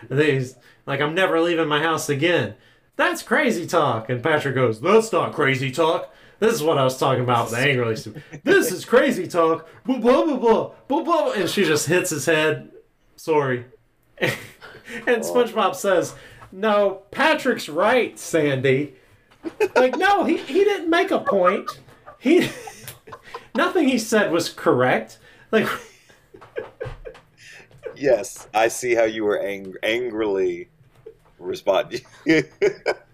he's 0.09 0.55
like, 0.85 1.01
"I'm 1.01 1.13
never 1.13 1.41
leaving 1.41 1.67
my 1.67 1.81
house 1.81 2.07
again." 2.07 2.55
That's 2.95 3.23
crazy 3.23 3.67
talk. 3.67 4.09
And 4.09 4.23
Patrick 4.23 4.55
goes, 4.55 4.79
"That's 4.79 5.11
not 5.11 5.33
crazy 5.33 5.69
talk." 5.69 6.13
This 6.39 6.53
is 6.53 6.63
what 6.63 6.77
I 6.77 6.83
was 6.83 6.97
talking 6.97 7.23
about 7.23 7.49
with 7.49 7.59
the 7.59 7.65
angrily 7.65 7.95
stupid. 7.95 8.23
This 8.43 8.71
is 8.71 8.85
crazy 8.85 9.27
talk. 9.27 9.67
Blah 9.85 9.99
blah 9.99 10.23
blah 10.25 10.37
blah 10.37 10.71
blah 10.87 11.03
blah. 11.03 11.31
And 11.33 11.49
she 11.49 11.63
just 11.63 11.87
hits 11.87 12.09
his 12.09 12.25
head. 12.25 12.71
Sorry. 13.15 13.65
and 14.19 14.31
oh. 15.07 15.19
SpongeBob 15.19 15.75
says, 15.75 16.15
"No, 16.51 17.03
Patrick's 17.11 17.67
right, 17.69 18.17
Sandy." 18.17 18.95
Like, 19.75 19.97
no, 19.97 20.23
he 20.23 20.37
he 20.37 20.63
didn't 20.63 20.89
make 20.89 21.11
a 21.11 21.19
point. 21.19 21.79
He 22.19 22.49
nothing 23.55 23.87
he 23.87 23.97
said 23.97 24.31
was 24.31 24.49
correct. 24.49 25.17
Like, 25.51 25.67
Yes, 27.99 28.47
I 28.53 28.69
see 28.69 28.95
how 28.95 29.03
you 29.03 29.25
were 29.25 29.39
ang- 29.39 29.75
angrily 29.83 30.69
responding. 31.37 32.01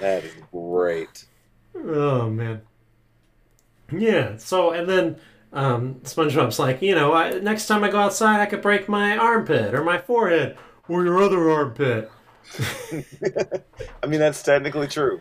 that 0.00 0.24
is 0.24 0.34
great. 0.52 1.24
oh 1.74 2.28
man. 2.28 2.62
Yeah. 3.92 4.36
So 4.36 4.70
and 4.72 4.88
then 4.88 5.16
um, 5.52 5.96
SpongeBob's 6.02 6.58
like, 6.58 6.80
you 6.82 6.94
know, 6.94 7.12
I, 7.12 7.38
next 7.40 7.66
time 7.66 7.82
I 7.82 7.90
go 7.90 7.98
outside, 7.98 8.40
I 8.40 8.46
could 8.46 8.62
break 8.62 8.88
my 8.88 9.16
armpit 9.16 9.74
or 9.74 9.82
my 9.82 9.98
forehead 9.98 10.56
or 10.88 11.04
your 11.04 11.22
other 11.22 11.50
armpit. 11.50 12.10
I 14.02 14.06
mean, 14.06 14.20
that's 14.20 14.42
technically 14.42 14.86
true. 14.86 15.20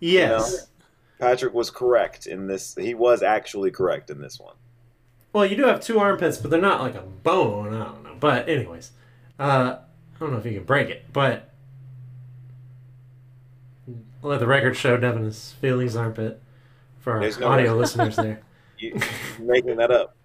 Yes. 0.00 0.68
Patrick 1.18 1.52
was 1.52 1.70
correct 1.70 2.26
in 2.26 2.46
this. 2.46 2.74
He 2.74 2.94
was 2.94 3.22
actually 3.22 3.70
correct 3.70 4.10
in 4.10 4.20
this 4.20 4.40
one. 4.40 4.54
Well, 5.32 5.46
you 5.46 5.56
do 5.56 5.64
have 5.64 5.80
two 5.80 5.98
armpits, 5.98 6.38
but 6.38 6.50
they're 6.50 6.60
not 6.60 6.80
like 6.80 6.94
a 6.94 7.02
bone. 7.02 7.74
I 7.74 7.84
don't 7.84 8.02
know. 8.02 8.16
But 8.18 8.48
anyways, 8.48 8.92
uh, 9.38 9.76
I 10.14 10.18
don't 10.18 10.32
know 10.32 10.38
if 10.38 10.46
you 10.46 10.54
can 10.54 10.64
break 10.64 10.88
it, 10.88 11.12
but 11.12 11.49
I'll 14.22 14.30
let 14.30 14.40
the 14.40 14.46
record 14.46 14.76
show 14.76 14.96
Devin 14.96 15.24
is 15.24 15.54
feeling 15.60 15.86
his 15.86 15.96
armpit 15.96 16.40
for 16.98 17.12
our 17.14 17.20
no 17.20 17.26
audio 17.46 17.64
record. 17.72 17.74
listeners 17.76 18.16
there. 18.16 18.40
You, 18.78 18.98
making 19.38 19.76
that 19.76 19.90
up. 19.90 20.16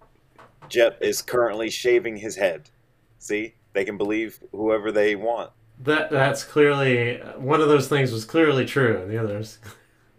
Jeff 0.70 0.94
is 1.02 1.20
currently 1.20 1.68
shaving 1.68 2.16
his 2.16 2.36
head. 2.36 2.70
See, 3.18 3.54
they 3.74 3.84
can 3.84 3.98
believe 3.98 4.40
whoever 4.52 4.90
they 4.90 5.14
want. 5.14 5.50
That 5.80 6.10
that's 6.10 6.42
clearly 6.42 7.18
one 7.36 7.60
of 7.60 7.68
those 7.68 7.86
things 7.86 8.12
was 8.12 8.24
clearly 8.24 8.64
true, 8.64 8.96
and 9.02 9.10
the 9.10 9.18
others. 9.18 9.58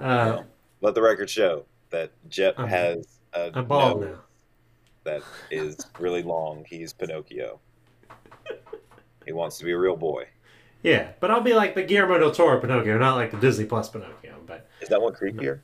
Uh, 0.00 0.42
Let 0.80 0.94
the 0.94 1.02
record 1.02 1.28
show 1.28 1.66
that 1.90 2.10
Jeff 2.30 2.58
I'm- 2.58 2.68
has 2.68 3.18
a 3.34 3.50
I'm 3.54 3.66
bald 3.66 4.00
now. 4.02 4.20
that 5.04 5.22
is 5.50 5.76
really 5.98 6.22
long. 6.22 6.64
He's 6.66 6.92
Pinocchio. 6.94 7.60
He 9.26 9.32
wants 9.32 9.58
to 9.58 9.64
be 9.66 9.72
a 9.72 9.78
real 9.78 9.96
boy. 9.96 10.26
Yeah, 10.82 11.08
but 11.20 11.30
I'll 11.30 11.40
be 11.42 11.54
like 11.54 11.74
the 11.74 11.82
Guillermo 11.82 12.18
del 12.18 12.32
Toro 12.32 12.60
Pinocchio, 12.60 12.98
not 12.98 13.14
like 13.16 13.30
the 13.30 13.36
Disney 13.36 13.64
Plus 13.66 13.88
Pinocchio. 13.88 14.34
But 14.46 14.66
Is 14.80 14.88
that 14.88 15.00
one 15.00 15.12
creepier? 15.14 15.60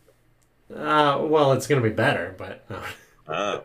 uh, 0.74 1.18
well, 1.22 1.52
it's 1.52 1.66
gonna 1.66 1.80
be 1.80 1.88
better. 1.90 2.34
But 2.38 2.64
no. 2.70 2.80
Ah, 3.28 3.62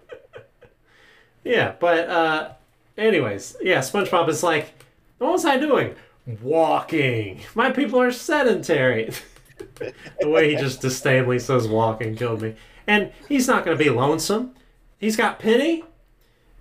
Yeah, 1.43 1.73
but 1.79 2.09
uh 2.09 2.49
anyways, 2.97 3.57
yeah, 3.61 3.79
SpongeBob 3.79 4.29
is 4.29 4.43
like, 4.43 4.73
what 5.19 5.31
was 5.31 5.45
I 5.45 5.57
doing? 5.57 5.95
Walking. 6.41 7.41
My 7.53 7.71
people 7.71 8.01
are 8.01 8.11
sedentary. 8.11 9.11
the 10.19 10.29
way 10.29 10.49
he 10.49 10.55
just 10.55 10.81
disdainfully 10.81 11.39
says 11.39 11.67
walking 11.67 12.15
killed 12.15 12.41
me. 12.41 12.55
And 12.87 13.11
he's 13.27 13.47
not 13.47 13.63
gonna 13.65 13.77
be 13.77 13.89
lonesome. 13.89 14.53
He's 14.97 15.15
got 15.17 15.37
Penny 15.39 15.83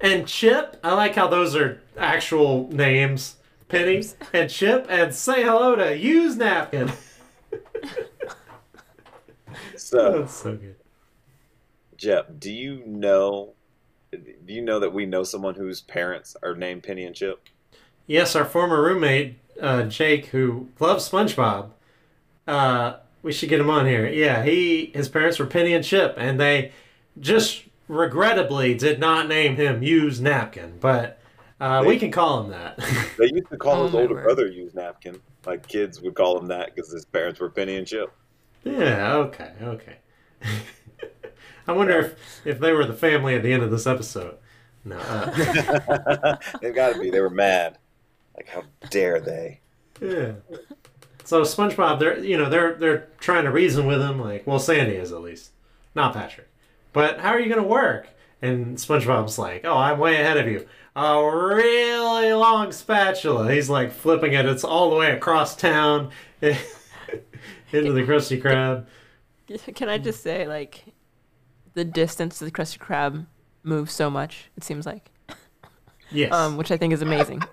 and 0.01 0.27
Chip. 0.27 0.79
I 0.83 0.95
like 0.95 1.15
how 1.15 1.29
those 1.29 1.55
are 1.57 1.81
actual 1.97 2.69
names. 2.73 3.37
Penny 3.73 4.05
and 4.35 4.51
Chip 4.51 4.87
and 4.91 5.15
say 5.15 5.43
hello 5.43 5.75
to 5.75 5.97
use 5.97 6.37
napkin. 6.37 6.93
so 9.77 10.13
That's 10.19 10.35
so 10.35 10.57
good. 10.57 10.77
Jeff, 11.97 12.27
do 12.39 12.53
you 12.53 12.83
know? 12.85 13.55
Do 14.11 14.53
you 14.53 14.61
know 14.61 14.79
that 14.79 14.93
we 14.93 15.07
know 15.07 15.23
someone 15.23 15.55
whose 15.55 15.81
parents 15.81 16.37
are 16.43 16.55
named 16.55 16.83
Penny 16.83 17.05
and 17.05 17.17
Chip? 17.17 17.49
Yes, 18.07 18.37
our 18.37 18.45
former 18.45 18.83
roommate, 18.83 19.39
uh, 19.59 19.85
Jake, 19.85 20.27
who 20.27 20.69
loves 20.79 21.09
SpongeBob. 21.09 21.71
Uh, 22.47 22.97
we 23.23 23.33
should 23.33 23.49
get 23.49 23.61
him 23.61 23.71
on 23.71 23.87
here. 23.87 24.07
Yeah, 24.07 24.45
he 24.45 24.91
his 24.95 25.09
parents 25.09 25.39
were 25.39 25.47
Penny 25.47 25.73
and 25.73 25.83
Chip, 25.83 26.15
and 26.19 26.39
they 26.39 26.73
just 27.19 27.63
regrettably 27.89 28.75
did 28.75 29.01
not 29.01 29.29
name 29.29 29.57
him 29.57 29.83
Use 29.83 30.21
Napkin, 30.21 30.77
but 30.79 31.22
uh, 31.63 31.83
we 31.87 31.99
can 31.99 32.11
call 32.11 32.43
him 32.45 32.51
that. 32.51 32.79
They 33.19 33.27
used 33.27 33.49
to 33.51 33.57
call 33.57 33.83
Oh, 33.83 33.87
his 33.87 33.95
older 33.95 34.15
word. 34.15 34.25
brother 34.25 34.47
use 34.49 34.75
napkin. 34.75 35.21
Like 35.47 35.67
kids 35.69 36.01
would 36.01 36.15
call 36.15 36.39
him 36.39 36.49
that 36.49 36.75
because 36.75 36.91
his 36.91 37.05
parents 37.05 37.41
were 37.41 37.51
Penny 37.51 37.77
and 37.77 37.87
Chip. 37.87 38.13
yeah. 38.65 39.15
Okay. 39.17 39.53
Okay. 39.63 39.97
I 41.67 41.73
wonder 41.73 41.99
if 42.01 42.17
if 42.47 42.59
they 42.59 42.73
were 42.73 42.85
the 42.85 42.93
family 42.95 43.35
at 43.35 43.43
the 43.43 43.53
end 43.53 43.63
of 43.63 43.71
this 43.71 43.87
episode. 43.87 44.37
No. 44.85 44.97
Uh, 44.99 46.37
They've 46.61 46.75
got 46.75 46.95
to 46.95 47.01
be. 47.01 47.11
They 47.11 47.21
were 47.21 47.31
mad. 47.31 47.79
Like 48.37 48.49
how 48.49 48.65
dare 48.91 49.21
they? 49.21 49.61
Yeah. 50.01 50.33
So 51.25 51.43
SpongeBob, 51.43 52.01
they're 52.01 52.19
you 52.19 52.37
know 52.37 52.49
they're 52.49 52.75
they're 52.75 53.09
trying 53.21 53.45
to 53.45 53.51
reason 53.53 53.87
with 53.87 54.01
him, 54.01 54.21
like 54.21 54.45
well 54.47 54.59
Sandy 54.59 54.97
is 54.97 55.13
at 55.13 55.21
least, 55.21 55.53
not 55.95 56.13
Patrick. 56.15 56.49
But 56.93 57.21
how 57.21 57.31
are 57.31 57.39
you 57.41 57.49
gonna 57.55 57.67
work? 57.67 58.09
And 58.41 58.77
SpongeBob's 58.77 59.39
like, 59.39 59.65
oh, 59.65 59.77
I'm 59.77 60.01
way 60.01 60.15
ahead 60.21 60.37
of 60.37 60.49
you. 60.49 60.67
A 60.95 61.25
really 61.25 62.33
long 62.35 62.71
spatula. 62.73 63.51
He's 63.53 63.71
like 63.71 63.93
flipping 63.93 64.35
it. 64.35 64.45
It's 64.47 64.65
all 64.65 64.91
the 64.91 64.97
way 64.97 65.13
across 65.13 65.57
town 65.57 66.11
into 66.43 67.93
the 67.93 68.03
Krusty 68.03 68.41
Krab. 68.43 68.87
Can 69.75 69.89
I 69.89 69.99
just 69.99 70.23
say, 70.23 70.47
like, 70.47 70.85
the 71.75 71.85
distance 71.85 72.39
to 72.39 72.45
the 72.45 72.51
Krusty 72.51 72.79
Krab 72.79 73.27
moves 73.63 73.93
so 73.93 74.11
much, 74.11 74.51
it 74.57 74.65
seems 74.65 74.85
like, 74.87 75.11
Yes. 76.11 76.33
um, 76.33 76.57
which 76.59 76.71
I 76.71 76.77
think 76.77 76.93
is 76.93 77.01
amazing. 77.03 77.43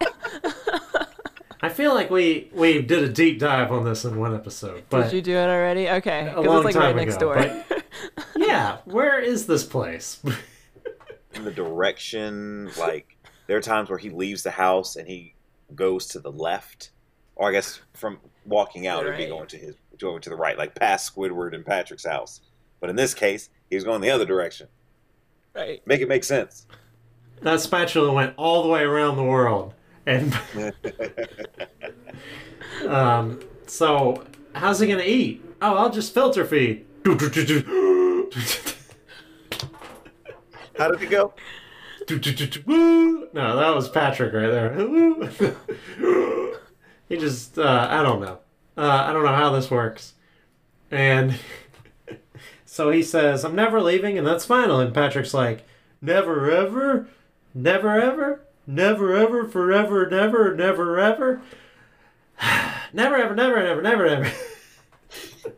I 1.61 1.67
feel 1.67 1.93
like 1.93 2.09
we 2.09 2.49
we 2.53 2.81
did 2.81 3.03
a 3.03 3.09
deep 3.09 3.37
dive 3.39 3.69
on 3.71 3.83
this 3.83 4.05
in 4.05 4.17
one 4.17 4.33
episode, 4.33 4.83
but 4.89 5.03
Did 5.05 5.13
you 5.13 5.21
do 5.21 5.35
it 5.35 5.47
already? 5.49 5.89
Okay. 5.89 6.21
a 6.21 6.35
Because 6.35 6.45
long 6.45 6.57
it's 6.57 6.65
like 6.65 6.73
time 6.75 6.95
right 6.95 7.05
next 7.05 7.15
ago. 7.17 7.33
door. 7.33 7.63
But 7.67 7.83
yeah, 8.37 8.77
where 8.85 9.19
is 9.19 9.45
this 9.45 9.65
place? 9.65 10.21
In 11.33 11.43
the 11.43 11.51
direction, 11.51 12.69
like 12.79 13.17
there 13.49 13.57
are 13.57 13.61
times 13.61 13.89
where 13.89 13.97
he 13.97 14.11
leaves 14.11 14.43
the 14.43 14.51
house 14.51 14.95
and 14.95 15.07
he 15.07 15.33
goes 15.73 16.05
to 16.05 16.19
the 16.19 16.31
left, 16.31 16.91
or 17.35 17.49
I 17.49 17.51
guess 17.51 17.79
from 17.95 18.19
walking 18.45 18.85
out, 18.85 19.03
it'd 19.03 19.17
be 19.17 19.25
going 19.25 19.47
to 19.47 19.57
his 19.57 19.73
going 19.97 20.21
to 20.21 20.29
the 20.29 20.35
right, 20.35 20.55
like 20.55 20.75
past 20.75 21.11
Squidward 21.13 21.55
and 21.55 21.65
Patrick's 21.65 22.05
house. 22.05 22.41
But 22.79 22.91
in 22.91 22.95
this 22.95 23.15
case, 23.15 23.49
he 23.67 23.75
was 23.75 23.83
going 23.83 24.01
the 24.01 24.11
other 24.11 24.25
direction. 24.25 24.67
right. 25.55 25.81
Make 25.87 26.01
it 26.01 26.07
make 26.07 26.23
sense. 26.23 26.67
that 27.41 27.59
spatula 27.59 28.13
went 28.13 28.35
all 28.37 28.61
the 28.61 28.69
way 28.69 28.83
around 28.83 29.17
the 29.17 29.23
world, 29.23 29.73
and 30.05 30.31
um, 32.87 33.39
so 33.65 34.27
how's 34.53 34.79
he 34.79 34.85
gonna 34.85 35.01
eat? 35.01 35.43
Oh, 35.59 35.75
I'll 35.75 35.89
just 35.89 36.13
filter 36.13 36.45
feed. 36.45 36.85
How 40.77 40.91
did 40.91 41.01
it 41.01 41.09
go? 41.09 41.33
No, 42.09 43.55
that 43.57 43.75
was 43.75 43.89
Patrick 43.89 44.33
right 44.33 44.47
there. 44.47 44.73
he 47.09 47.17
just, 47.17 47.57
uh, 47.57 47.87
I 47.89 48.01
don't 48.03 48.21
know. 48.21 48.39
Uh, 48.77 49.05
I 49.07 49.13
don't 49.13 49.23
know 49.23 49.35
how 49.35 49.51
this 49.51 49.69
works. 49.69 50.13
And 50.89 51.37
so 52.65 52.89
he 52.89 53.03
says, 53.03 53.45
I'm 53.45 53.55
never 53.55 53.81
leaving, 53.81 54.17
and 54.17 54.25
that's 54.25 54.45
final. 54.45 54.79
And 54.79 54.93
Patrick's 54.93 55.33
like, 55.33 55.65
Never 56.01 56.49
ever? 56.49 57.07
Never 57.53 57.99
ever? 57.99 58.45
Never 58.65 59.15
ever? 59.15 59.47
Forever? 59.47 60.09
Never? 60.09 60.55
Never 60.55 60.99
ever? 60.99 61.41
never 62.93 63.15
ever, 63.15 63.35
never, 63.35 63.63
never, 63.63 63.81
never, 63.81 64.09
never. 64.09 64.31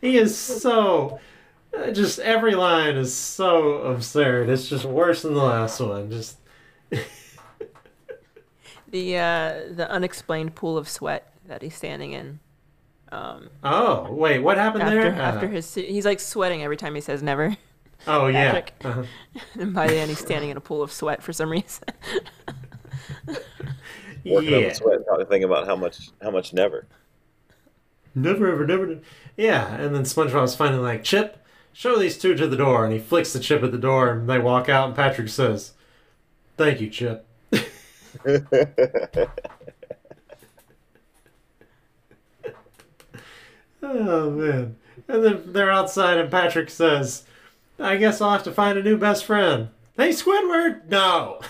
he 0.00 0.16
is 0.16 0.36
so. 0.36 1.20
Just 1.92 2.18
every 2.20 2.54
line 2.54 2.96
is 2.96 3.14
so 3.14 3.78
absurd. 3.82 4.48
It's 4.48 4.68
just 4.68 4.84
worse 4.84 5.22
than 5.22 5.34
the 5.34 5.42
last 5.42 5.80
one. 5.80 6.10
Just 6.10 6.38
the 8.90 9.16
uh, 9.16 9.60
the 9.74 9.88
unexplained 9.90 10.54
pool 10.54 10.76
of 10.78 10.88
sweat 10.88 11.32
that 11.46 11.62
he's 11.62 11.74
standing 11.74 12.12
in. 12.12 12.40
Oh, 13.12 14.12
wait, 14.12 14.40
what 14.40 14.58
happened 14.58 14.82
After 14.82 15.00
there? 15.00 15.12
after 15.14 15.46
Uh, 15.46 15.50
his 15.50 15.74
he's 15.74 16.04
like 16.04 16.20
sweating 16.20 16.62
every 16.62 16.76
time 16.76 16.94
he 16.94 17.00
says 17.00 17.22
never. 17.22 17.56
oh, 18.06 18.26
yeah. 18.26 18.62
Uh-huh. 18.84 19.04
And 19.58 19.72
by 19.72 19.86
the 19.86 19.96
end 19.96 20.10
he's 20.10 20.18
standing 20.18 20.50
in 20.50 20.56
a 20.56 20.60
pool 20.60 20.82
of 20.82 20.92
sweat 20.92 21.22
for 21.22 21.32
some 21.32 21.50
reason. 21.50 21.84
Working 24.24 24.54
up 24.54 24.60
Yeah. 24.60 24.66
a 24.68 24.74
sweat, 24.74 25.06
probably 25.06 25.24
thinking 25.26 25.44
about 25.44 25.66
how 25.66 25.76
much 25.76 26.10
how 26.20 26.30
much 26.30 26.52
never. 26.52 26.86
Never 28.14 28.50
ever, 28.52 28.66
never. 28.66 28.86
never. 28.86 29.00
Yeah, 29.36 29.74
and 29.76 29.94
then 29.94 30.02
SpongeBob's 30.02 30.54
finally 30.54 30.82
like, 30.82 31.04
Chip, 31.04 31.38
show 31.76 31.98
these 31.98 32.16
two 32.16 32.34
to 32.34 32.48
the 32.48 32.56
door. 32.56 32.84
And 32.84 32.92
he 32.92 32.98
flicks 32.98 33.32
the 33.34 33.38
chip 33.38 33.62
at 33.62 33.70
the 33.70 33.78
door, 33.78 34.10
and 34.10 34.28
they 34.28 34.38
walk 34.38 34.68
out, 34.70 34.86
and 34.88 34.96
Patrick 34.96 35.28
says, 35.28 35.74
Thank 36.56 36.80
you, 36.80 36.88
Chip. 36.88 37.26
oh, 43.82 44.30
man. 44.30 44.76
And 45.06 45.24
then 45.24 45.42
they're 45.52 45.70
outside, 45.70 46.16
and 46.16 46.30
Patrick 46.30 46.70
says, 46.70 47.24
I 47.78 47.96
guess 47.96 48.22
I'll 48.22 48.30
have 48.32 48.42
to 48.44 48.52
find 48.52 48.78
a 48.78 48.82
new 48.82 48.96
best 48.96 49.26
friend. 49.26 49.68
Hey, 49.98 50.08
Squidward! 50.10 50.88
No! 50.88 51.40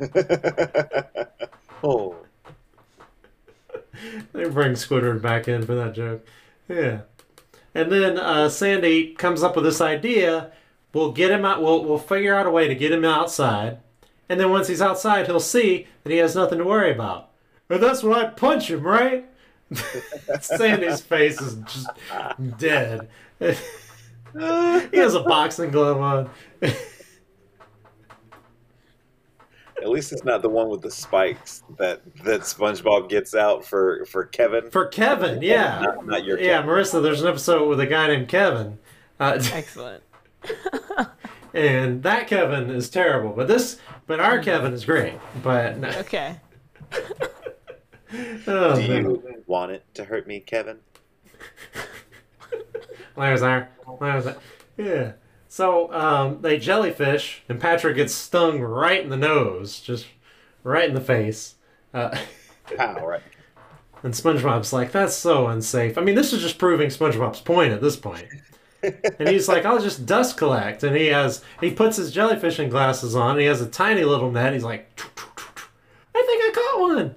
oh, 1.84 2.16
They 4.32 4.48
bring 4.48 4.72
Squidward 4.72 5.20
back 5.20 5.46
in 5.46 5.66
for 5.66 5.74
that 5.74 5.94
joke. 5.94 6.26
Yeah. 6.68 7.00
And 7.78 7.92
then 7.92 8.18
uh, 8.18 8.48
Sandy 8.48 9.14
comes 9.14 9.44
up 9.44 9.54
with 9.54 9.64
this 9.64 9.80
idea. 9.80 10.50
We'll 10.92 11.12
get 11.12 11.30
him 11.30 11.44
out. 11.44 11.62
We'll 11.62 11.84
we'll 11.84 11.98
figure 11.98 12.34
out 12.34 12.44
a 12.44 12.50
way 12.50 12.66
to 12.66 12.74
get 12.74 12.90
him 12.90 13.04
outside. 13.04 13.78
And 14.28 14.40
then 14.40 14.50
once 14.50 14.66
he's 14.66 14.82
outside, 14.82 15.26
he'll 15.26 15.38
see 15.38 15.86
that 16.02 16.10
he 16.10 16.18
has 16.18 16.34
nothing 16.34 16.58
to 16.58 16.64
worry 16.64 16.90
about. 16.90 17.30
And 17.70 17.80
that's 17.80 18.02
when 18.02 18.18
I 18.18 18.30
punch 18.30 18.68
him, 18.68 18.82
right? 18.82 19.26
Sandy's 20.40 21.00
face 21.00 21.40
is 21.40 21.54
just 21.54 21.88
dead. 22.58 23.08
he 23.38 24.96
has 24.98 25.14
a 25.14 25.22
boxing 25.22 25.70
glove 25.70 26.00
on. 26.00 26.30
at 29.82 29.88
least 29.88 30.12
it's 30.12 30.24
not 30.24 30.42
the 30.42 30.48
one 30.48 30.68
with 30.68 30.82
the 30.82 30.90
spikes 30.90 31.62
that 31.78 32.00
that 32.24 32.40
SpongeBob 32.42 33.08
gets 33.08 33.34
out 33.34 33.64
for 33.64 34.04
for 34.06 34.24
Kevin. 34.24 34.70
For 34.70 34.86
Kevin, 34.86 35.40
yeah. 35.42 35.80
Not, 35.80 36.06
not 36.06 36.24
your 36.24 36.38
Yeah, 36.38 36.60
Kevin. 36.60 36.70
Marissa, 36.70 37.02
there's 37.02 37.22
an 37.22 37.28
episode 37.28 37.68
with 37.68 37.80
a 37.80 37.86
guy 37.86 38.06
named 38.08 38.28
Kevin. 38.28 38.78
Uh, 39.20 39.38
Excellent. 39.52 40.02
and 41.54 42.02
that 42.02 42.26
Kevin 42.28 42.70
is 42.70 42.88
terrible. 42.90 43.30
But 43.32 43.48
this, 43.48 43.78
but 44.06 44.20
our 44.20 44.38
Kevin 44.40 44.72
is 44.72 44.84
great. 44.84 45.14
But 45.42 45.78
no, 45.78 45.88
Okay. 45.98 46.36
oh, 48.46 48.80
Do 48.80 48.88
man. 48.88 49.04
you 49.10 49.42
want 49.46 49.72
it 49.72 49.84
to 49.94 50.04
hurt 50.04 50.26
me, 50.26 50.40
Kevin? 50.40 50.78
There's 53.16 53.42
our, 53.42 53.68
there's 54.00 54.24
that. 54.24 54.38
Yeah. 54.76 55.12
So 55.48 55.92
um, 55.94 56.42
they 56.42 56.58
jellyfish, 56.58 57.42
and 57.48 57.58
Patrick 57.58 57.96
gets 57.96 58.14
stung 58.14 58.60
right 58.60 59.02
in 59.02 59.08
the 59.08 59.16
nose, 59.16 59.80
just 59.80 60.06
right 60.62 60.86
in 60.86 60.94
the 60.94 61.00
face. 61.00 61.54
Uh, 61.94 62.16
Pow, 62.76 63.06
right? 63.06 63.22
and 64.02 64.12
SpongeBob's 64.12 64.74
like, 64.74 64.92
"That's 64.92 65.14
so 65.14 65.46
unsafe." 65.46 65.96
I 65.96 66.02
mean, 66.02 66.14
this 66.14 66.34
is 66.34 66.42
just 66.42 66.58
proving 66.58 66.90
SpongeBob's 66.90 67.40
point 67.40 67.72
at 67.72 67.80
this 67.80 67.96
point. 67.96 68.26
and 68.82 69.28
he's 69.28 69.48
like, 69.48 69.64
"I'll 69.64 69.80
just 69.80 70.04
dust 70.04 70.36
collect." 70.36 70.82
And 70.82 70.94
he 70.94 71.06
has, 71.06 71.42
he 71.62 71.70
puts 71.70 71.96
his 71.96 72.14
jellyfishing 72.14 72.68
glasses 72.68 73.16
on. 73.16 73.32
And 73.32 73.40
he 73.40 73.46
has 73.46 73.62
a 73.62 73.68
tiny 73.68 74.04
little 74.04 74.30
net. 74.30 74.52
He's 74.52 74.64
like, 74.64 75.00
"I 76.14 76.22
think 76.26 76.42
I 76.42 76.52
caught 76.54 76.80
one." 76.80 77.14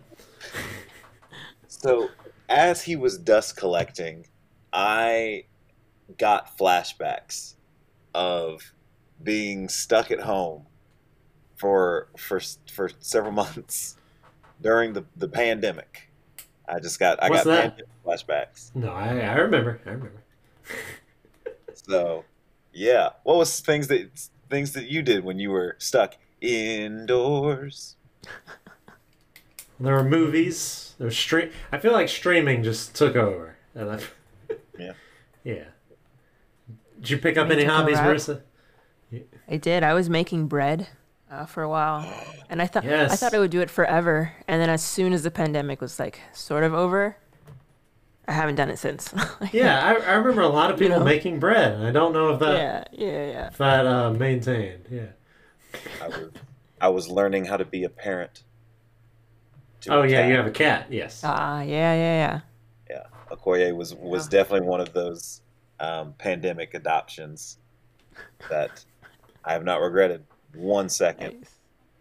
So, 1.67 2.07
as 2.47 2.81
he 2.81 2.95
was 2.95 3.17
dust 3.17 3.57
collecting, 3.57 4.27
I 4.71 5.45
got 6.17 6.57
flashbacks 6.57 7.55
of 8.13 8.73
being 9.23 9.69
stuck 9.69 10.11
at 10.11 10.21
home 10.21 10.65
for 11.55 12.07
for 12.17 12.39
for 12.71 12.89
several 12.99 13.31
months 13.43 13.97
during 14.61 14.93
the, 14.93 15.05
the 15.15 15.27
pandemic. 15.27 16.09
I 16.67 16.79
just 16.79 16.99
got 16.99 17.21
I 17.21 17.29
What's 17.29 17.43
got 17.43 17.61
pandemic 17.61 17.85
flashbacks. 18.05 18.73
No, 18.75 18.89
I, 18.91 19.19
I 19.19 19.35
remember. 19.35 19.79
I 19.85 19.89
remember. 19.89 20.23
So, 21.73 22.25
yeah, 22.73 23.09
what 23.23 23.37
was 23.37 23.59
things 23.59 23.87
that 23.87 24.29
things 24.49 24.73
that 24.73 24.87
you 24.87 25.01
did 25.01 25.23
when 25.23 25.39
you 25.39 25.49
were 25.49 25.75
stuck 25.79 26.15
indoors? 26.39 27.95
There 29.79 29.95
were 29.95 30.03
movies. 30.03 30.93
There 30.97 31.05
was 31.05 31.17
stream. 31.17 31.49
I 31.71 31.79
feel 31.79 31.91
like 31.91 32.07
streaming 32.07 32.61
just 32.63 32.93
took 32.95 33.15
over. 33.15 33.55
And 33.73 33.91
I, 33.91 33.99
Yeah. 34.77 34.91
yeah. 35.43 35.63
Did 37.01 37.09
you 37.09 37.17
pick 37.17 37.37
up 37.37 37.49
any 37.49 37.63
hobbies, 37.65 37.97
over. 37.97 38.13
Marissa? 38.15 38.41
I 39.49 39.57
did. 39.57 39.83
I 39.83 39.93
was 39.93 40.09
making 40.09 40.47
bread 40.47 40.87
uh, 41.29 41.45
for 41.45 41.63
a 41.63 41.69
while, 41.69 42.05
and 42.49 42.61
I 42.61 42.67
thought 42.67 42.85
I 42.85 43.07
thought 43.15 43.33
I 43.33 43.39
would 43.39 43.51
do 43.51 43.59
it 43.61 43.69
forever. 43.69 44.31
And 44.47 44.61
then 44.61 44.69
as 44.69 44.81
soon 44.83 45.11
as 45.11 45.23
the 45.23 45.31
pandemic 45.31 45.81
was 45.81 45.99
like 45.99 46.21
sort 46.31 46.63
of 46.63 46.73
over, 46.73 47.17
I 48.27 48.31
haven't 48.33 48.55
done 48.55 48.69
it 48.69 48.77
since. 48.79 49.13
Yeah, 49.51 49.83
I, 49.83 49.93
I 49.95 50.13
remember 50.13 50.41
a 50.41 50.47
lot 50.47 50.71
of 50.71 50.79
You 50.79 50.87
people 50.87 50.99
know? 50.99 51.05
making 51.05 51.39
bread. 51.39 51.81
I 51.83 51.91
don't 51.91 52.13
know 52.13 52.29
if 52.33 52.39
that 52.39 52.57
yeah, 52.57 52.83
yeah, 53.05 53.25
yeah. 53.31 53.47
if 53.47 53.57
that 53.57 53.85
uh, 53.85 54.11
maintained. 54.13 54.85
Yeah. 54.89 55.07
I 56.01 56.07
was 56.07 56.29
I 56.79 56.87
was 56.89 57.09
learning 57.09 57.45
how 57.45 57.57
to 57.57 57.65
be 57.65 57.83
a 57.83 57.89
parent. 57.89 58.43
to 59.81 59.93
Oh 59.93 60.01
a 60.03 60.07
yeah, 60.07 60.21
cat. 60.21 60.29
you 60.29 60.35
have 60.35 60.47
a 60.47 60.51
cat. 60.51 60.87
Yes. 60.89 61.21
Ah, 61.25 61.61
yeah, 61.61 61.93
yeah, 61.93 61.95
yeah. 61.95 62.39
yeah, 62.89 63.03
Okoye 63.35 63.75
was 63.75 63.93
was 63.95 64.27
Yeah. 64.27 64.39
definitely 64.39 64.67
one 64.67 64.79
of 64.79 64.93
those 64.93 65.40
um, 65.81 66.13
pandemic 66.17 66.73
adoptions 66.73 67.57
that 68.49 68.85
I 69.43 69.51
have 69.53 69.65
not 69.65 69.81
regretted 69.81 70.23
one 70.55 70.87
second. 70.87 71.39
Nice. 71.39 71.49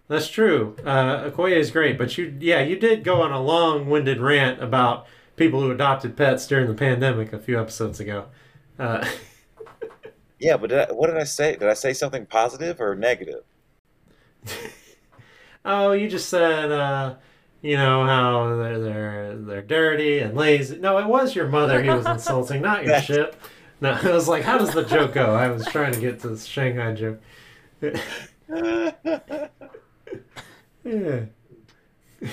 That's 0.07 0.29
true. 0.29 0.77
Uh, 0.85 1.31
Okoye 1.31 1.57
is 1.57 1.71
great, 1.71 1.99
but 1.99 2.17
you, 2.19 2.37
yeah, 2.41 2.61
you 2.61 2.77
did 2.77 3.03
go 3.03 3.23
on 3.23 3.33
a 3.33 3.41
long-winded 3.41 4.21
rant 4.21 4.63
about 4.63 5.07
people 5.37 5.61
who 5.61 5.71
adopted 5.71 6.17
pets 6.17 6.47
during 6.47 6.69
the 6.69 6.75
pandemic 6.75 7.33
a 7.33 7.39
few 7.39 7.61
episodes 7.61 7.99
ago. 8.01 8.27
Uh, 8.79 9.05
Yeah, 10.41 10.57
but 10.57 10.71
did 10.71 10.79
I, 10.79 10.93
what 10.93 11.09
did 11.09 11.19
I 11.19 11.25
say? 11.25 11.53
Did 11.53 11.69
I 11.69 11.75
say 11.75 11.93
something 11.93 12.25
positive 12.25 12.81
or 12.81 12.97
negative? 12.97 13.45
oh, 15.67 15.93
you 15.93 16.09
just 16.09 16.31
said, 16.31 16.73
uh, 16.73 17.17
you 17.61 17.77
know 17.77 18.07
how 18.07 18.57
they're 18.57 18.81
they're 18.81 19.37
they're 19.37 19.63
dirty 19.63 20.21
and 20.21 20.35
lazy. 20.35 20.79
No, 20.79 20.97
it 20.97 21.07
was 21.07 21.35
your 21.35 21.47
mother 21.47 21.83
he 21.83 21.91
was 21.91 22.07
insulting, 22.07 22.63
not 22.63 22.85
your 22.85 23.01
ship. 23.03 23.37
No, 23.81 23.93
I 24.03 24.13
was 24.13 24.29
like, 24.29 24.43
how 24.43 24.59
does 24.59 24.73
the 24.73 24.85
joke 24.85 25.15
go? 25.15 25.35
I 25.35 25.49
was 25.49 25.67
trying 25.67 25.93
to 25.93 26.01
get 26.01 26.21
to 26.21 26.29
the 26.29 26.39
Shanghai 26.39 26.95
joke. 26.95 27.21
Yeah. 30.85 31.27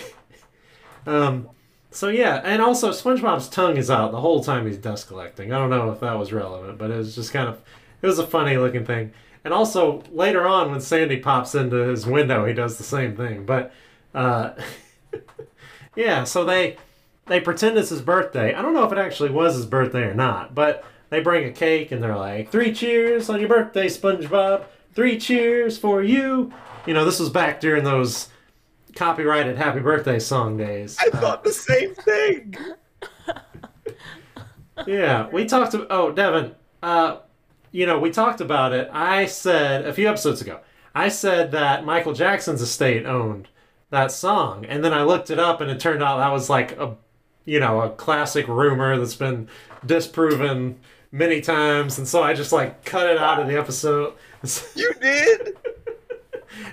um. 1.06 1.50
So 1.90 2.10
yeah, 2.10 2.42
and 2.44 2.62
also 2.62 2.92
SpongeBob's 2.92 3.50
tongue 3.50 3.78
is 3.78 3.90
out 3.90 4.12
the 4.12 4.22
whole 4.22 4.44
time 4.44 4.68
he's 4.68 4.78
dust 4.78 5.08
collecting. 5.08 5.52
I 5.52 5.58
don't 5.58 5.70
know 5.70 5.92
if 5.92 6.00
that 6.02 6.18
was 6.18 6.32
relevant, 6.32 6.78
but 6.78 6.92
it 6.92 6.98
was 6.98 7.16
just 7.16 7.34
kind 7.34 7.50
of 7.50 7.62
it 8.02 8.08
was 8.08 8.20
a 8.20 8.28
funny 8.28 8.58
looking 8.58 8.86
thing. 8.86 9.14
And 9.44 9.54
also 9.54 10.04
later 10.12 10.46
on 10.48 10.72
when 10.72 10.80
Sandy 10.80 11.18
pops 11.18 11.56
into 11.56 11.78
his 11.78 12.06
window, 12.06 12.46
he 12.46 12.54
does 12.54 12.78
the 12.78 12.84
same 12.84 13.16
thing. 13.16 13.46
But 13.46 13.74
uh, 14.14 14.52
yeah, 15.96 16.24
so 16.24 16.46
they 16.46 16.78
they 17.26 17.40
pretend 17.40 17.78
it's 17.78 17.90
his 17.90 18.02
birthday. 18.02 18.54
I 18.54 18.62
don't 18.62 18.74
know 18.74 18.86
if 18.86 18.92
it 18.92 18.98
actually 18.98 19.32
was 19.32 19.56
his 19.56 19.66
birthday 19.66 20.04
or 20.04 20.14
not, 20.14 20.54
but 20.54 20.86
they 21.10 21.22
bring 21.22 21.46
a 21.46 21.52
cake 21.52 21.92
and 21.92 22.02
they're 22.04 22.16
like, 22.16 22.52
three 22.52 22.74
cheers 22.74 23.30
on 23.30 23.40
your 23.40 23.50
birthday, 23.50 23.88
SpongeBob. 23.88 24.66
Three 24.94 25.18
cheers 25.20 25.78
for 25.78 26.02
you. 26.04 26.52
You 26.86 26.94
know, 26.94 27.06
this 27.06 27.20
was 27.20 27.30
back 27.30 27.60
during 27.60 27.84
those 27.84 28.30
copyrighted 28.96 29.58
happy 29.58 29.80
birthday 29.80 30.20
song 30.20 30.58
days. 30.58 30.98
I 31.00 31.08
Uh, 31.16 31.20
thought 31.22 31.44
the 31.44 31.52
same 31.54 31.94
thing. 31.96 32.56
yeah, 34.86 35.28
we 35.30 35.46
talked 35.46 35.72
to 35.74 35.88
oh 35.90 36.12
Devin, 36.12 36.56
uh, 36.84 37.18
you 37.72 37.86
know, 37.86 38.00
we 38.00 38.12
talked 38.12 38.42
about 38.42 38.74
it. 38.74 38.90
I 38.92 39.26
said 39.26 39.86
a 39.86 39.94
few 39.94 40.08
episodes 40.08 40.42
ago. 40.42 40.60
I 40.96 41.10
said 41.10 41.52
that 41.52 41.86
Michael 41.86 42.14
Jackson's 42.14 42.62
estate 42.62 43.06
owned 43.06 43.48
that 43.90 44.12
song, 44.12 44.66
and 44.66 44.84
then 44.84 44.94
I 44.94 45.04
looked 45.04 45.30
it 45.30 45.40
up, 45.40 45.62
and 45.62 45.70
it 45.70 45.80
turned 45.80 46.02
out 46.04 46.18
that 46.18 46.32
was 46.32 46.50
like 46.50 46.72
a, 46.80 46.96
you 47.46 47.60
know, 47.60 47.82
a 47.82 47.90
classic 47.92 48.48
rumor 48.48 48.98
that's 48.98 49.16
been 49.16 49.48
disproven 49.86 50.80
many 51.12 51.42
times, 51.42 51.98
and 51.98 52.08
so 52.08 52.22
I 52.24 52.34
just 52.34 52.52
like 52.52 52.84
cut 52.86 53.08
it 53.10 53.18
out 53.18 53.40
of 53.40 53.48
the 53.48 53.58
episode. 53.58 54.14
You 54.76 54.94
did. 55.02 55.58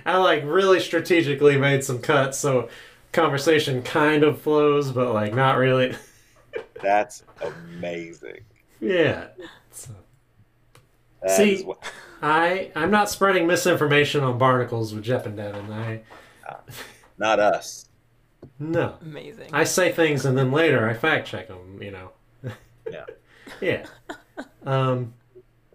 I 0.05 0.17
like 0.17 0.43
really 0.45 0.79
strategically 0.79 1.57
made 1.57 1.83
some 1.83 1.99
cuts 1.99 2.37
so 2.37 2.69
conversation 3.11 3.81
kind 3.81 4.23
of 4.23 4.39
flows, 4.41 4.91
but 4.91 5.13
like 5.13 5.33
not 5.33 5.57
really. 5.57 5.95
That's 6.81 7.23
amazing. 7.41 8.41
yeah. 8.79 9.27
So. 9.71 9.91
That 11.21 11.31
See- 11.31 11.63
what- 11.63 11.83
I 12.21 12.71
I'm 12.75 12.91
not 12.91 13.09
spreading 13.09 13.45
misinformation 13.47 14.23
on 14.23 14.37
barnacles 14.37 14.93
with 14.93 15.03
Jeff 15.03 15.25
and 15.25 15.35
Devin. 15.35 15.71
I 15.71 16.01
not 17.17 17.39
us. 17.39 17.89
No. 18.59 18.95
Amazing. 19.01 19.49
I 19.53 19.63
say 19.63 19.91
things 19.91 20.25
and 20.25 20.37
then 20.37 20.51
later 20.51 20.87
I 20.87 20.93
fact 20.93 21.27
check 21.27 21.47
them, 21.47 21.81
you 21.81 21.91
know. 21.91 22.11
Yeah. 22.89 23.05
yeah. 23.61 23.85
Um, 24.65 25.13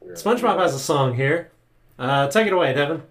SpongeBob 0.09 0.59
has 0.59 0.75
a 0.75 0.79
song 0.79 1.15
here. 1.15 1.51
Uh, 1.99 2.29
take 2.29 2.47
it 2.47 2.53
away, 2.53 2.73
Devin. 2.75 3.03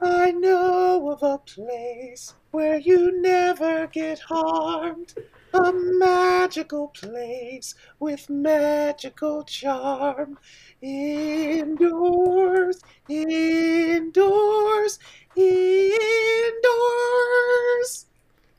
I 0.00 0.30
know 0.32 1.10
of 1.10 1.22
a 1.22 1.38
place 1.38 2.34
where 2.50 2.78
you 2.78 3.20
never 3.20 3.86
get 3.88 4.18
harmed. 4.20 5.14
A 5.54 5.72
magical 5.72 6.88
place 6.88 7.74
with 7.98 8.28
magical 8.28 9.42
charm. 9.44 10.38
Indoors, 10.82 12.80
indoors, 13.08 14.98
indoors. 15.34 15.48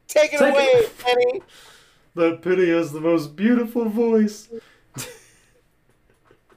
Take 0.07 0.33
it 0.33 0.39
Take 0.39 0.53
away, 0.53 0.63
it- 0.65 0.97
Penny. 0.97 1.41
That 2.15 2.41
Penny 2.41 2.69
has 2.69 2.91
the 2.91 2.99
most 3.01 3.35
beautiful 3.35 3.87
voice. 3.87 4.49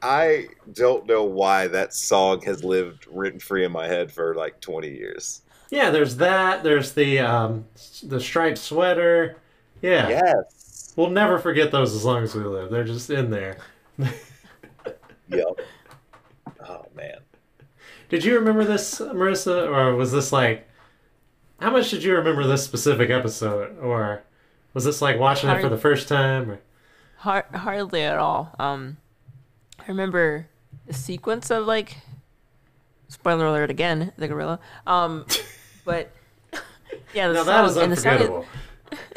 I 0.02 0.48
don't 0.72 1.06
know 1.06 1.24
why 1.24 1.68
that 1.68 1.94
song 1.94 2.42
has 2.42 2.64
lived 2.64 3.06
written 3.10 3.38
free 3.38 3.64
in 3.64 3.72
my 3.72 3.86
head 3.86 4.10
for 4.10 4.34
like 4.34 4.60
20 4.60 4.88
years. 4.90 5.42
Yeah, 5.70 5.90
there's 5.90 6.16
that. 6.16 6.62
There's 6.62 6.92
the 6.92 7.20
um, 7.20 7.64
the 8.02 8.20
striped 8.20 8.58
sweater. 8.58 9.36
Yeah. 9.80 10.08
Yes. 10.08 10.92
We'll 10.96 11.10
never 11.10 11.38
forget 11.38 11.70
those 11.70 11.94
as 11.94 12.04
long 12.04 12.22
as 12.22 12.34
we 12.34 12.42
live. 12.42 12.70
They're 12.70 12.84
just 12.84 13.08
in 13.10 13.30
there. 13.30 13.58
Yep. 15.28 15.60
Oh 16.68 16.86
man. 16.94 17.18
Did 18.08 18.24
you 18.24 18.34
remember 18.38 18.64
this, 18.64 19.00
Marissa, 19.00 19.68
or 19.68 19.96
was 19.96 20.12
this 20.12 20.32
like? 20.32 20.68
How 21.60 21.70
much 21.70 21.90
did 21.90 22.02
you 22.02 22.16
remember 22.16 22.46
this 22.46 22.64
specific 22.64 23.10
episode, 23.10 23.78
or 23.78 24.24
was 24.74 24.84
this 24.84 25.00
like 25.00 25.18
watching 25.18 25.48
it 25.48 25.60
for 25.60 25.68
the 25.68 25.78
first 25.78 26.08
time? 26.08 26.50
Or... 26.50 26.60
Har- 27.18 27.46
hardly 27.54 28.02
at 28.02 28.18
all. 28.18 28.54
Um, 28.58 28.96
I 29.82 29.88
remember 29.88 30.48
the 30.86 30.92
sequence 30.94 31.50
of 31.50 31.66
like, 31.66 31.96
spoiler 33.08 33.46
alert 33.46 33.70
again, 33.70 34.12
the 34.16 34.28
gorilla. 34.28 34.60
Um, 34.86 35.26
but 35.84 36.12
yeah, 37.14 37.28
the 37.28 37.34
Now 37.34 37.44
song 37.44 37.46
that 37.46 37.64
is 37.70 37.76
and 37.76 37.92
the 37.92 37.96
song, 37.96 38.44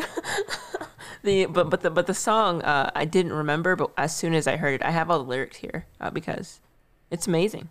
the 1.23 1.45
but 1.45 1.69
but 1.69 1.81
the 1.81 1.89
but 1.91 2.07
the 2.07 2.13
song 2.13 2.61
uh, 2.63 2.91
I 2.95 3.05
didn't 3.05 3.33
remember, 3.33 3.75
but 3.75 3.91
as 3.97 4.15
soon 4.15 4.33
as 4.33 4.47
I 4.47 4.57
heard 4.57 4.73
it, 4.75 4.83
I 4.83 4.91
have 4.91 5.09
all 5.11 5.19
the 5.19 5.29
lyrics 5.29 5.57
here 5.57 5.85
uh, 6.01 6.09
because 6.09 6.61
it's 7.11 7.27
amazing. 7.27 7.69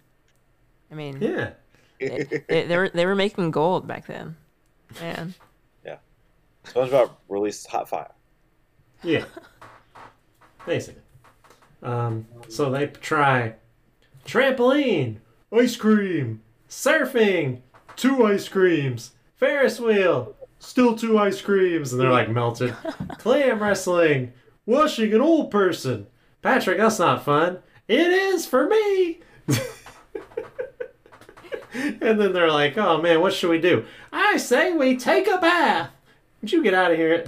I 0.90 0.94
mean, 0.94 1.20
Yeah. 1.20 1.50
it, 1.98 2.46
they, 2.48 2.66
they 2.66 2.76
were 2.76 2.90
they 2.90 3.06
were 3.06 3.14
making 3.16 3.50
gold 3.50 3.86
back 3.88 4.06
then, 4.06 4.36
man. 5.00 5.34
Yeah, 5.84 5.96
SpongeBob 6.64 7.10
released 7.28 7.66
Hot 7.68 7.88
Fire. 7.88 8.12
Yeah. 9.02 9.24
Basically. 10.66 11.02
Um, 11.84 12.26
so 12.48 12.70
they 12.70 12.86
try 12.86 13.54
trampoline, 14.24 15.18
ice 15.52 15.76
cream, 15.76 16.40
surfing, 16.68 17.60
two 17.94 18.24
ice 18.24 18.48
creams, 18.48 19.12
Ferris 19.36 19.78
wheel, 19.78 20.34
still 20.58 20.96
two 20.96 21.18
ice 21.18 21.40
creams, 21.40 21.92
and 21.92 22.00
they're 22.00 22.10
like 22.10 22.30
melted. 22.30 22.74
Clam 23.18 23.62
wrestling, 23.62 24.32
washing 24.66 25.12
an 25.12 25.20
old 25.20 25.50
person. 25.50 26.06
Patrick, 26.42 26.78
that's 26.78 26.98
not 26.98 27.24
fun. 27.24 27.58
It 27.86 28.10
is 28.10 28.46
for 28.46 28.66
me. 28.66 29.20
and 31.74 32.00
then 32.00 32.32
they're 32.32 32.50
like, 32.50 32.78
oh 32.78 33.00
man, 33.02 33.20
what 33.20 33.34
should 33.34 33.50
we 33.50 33.60
do? 33.60 33.84
I 34.12 34.38
say 34.38 34.72
we 34.72 34.96
take 34.96 35.26
a 35.26 35.38
bath. 35.38 35.90
Would 36.40 36.52
you 36.52 36.62
get 36.62 36.74
out 36.74 36.92
of 36.92 36.96
here? 36.96 37.24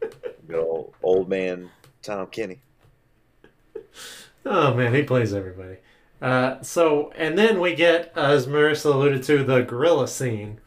Good 0.46 0.58
old, 0.58 0.94
old 1.02 1.28
man 1.28 1.70
Tom 2.02 2.26
Kenny. 2.28 2.60
Oh 4.48 4.72
man, 4.74 4.94
he 4.94 5.02
plays 5.02 5.34
everybody. 5.34 5.78
Uh, 6.22 6.62
so, 6.62 7.12
and 7.16 7.36
then 7.36 7.60
we 7.60 7.74
get, 7.74 8.12
as 8.14 8.46
Marissa 8.46 8.94
alluded 8.94 9.24
to, 9.24 9.42
the 9.42 9.62
gorilla 9.62 10.06
scene 10.06 10.60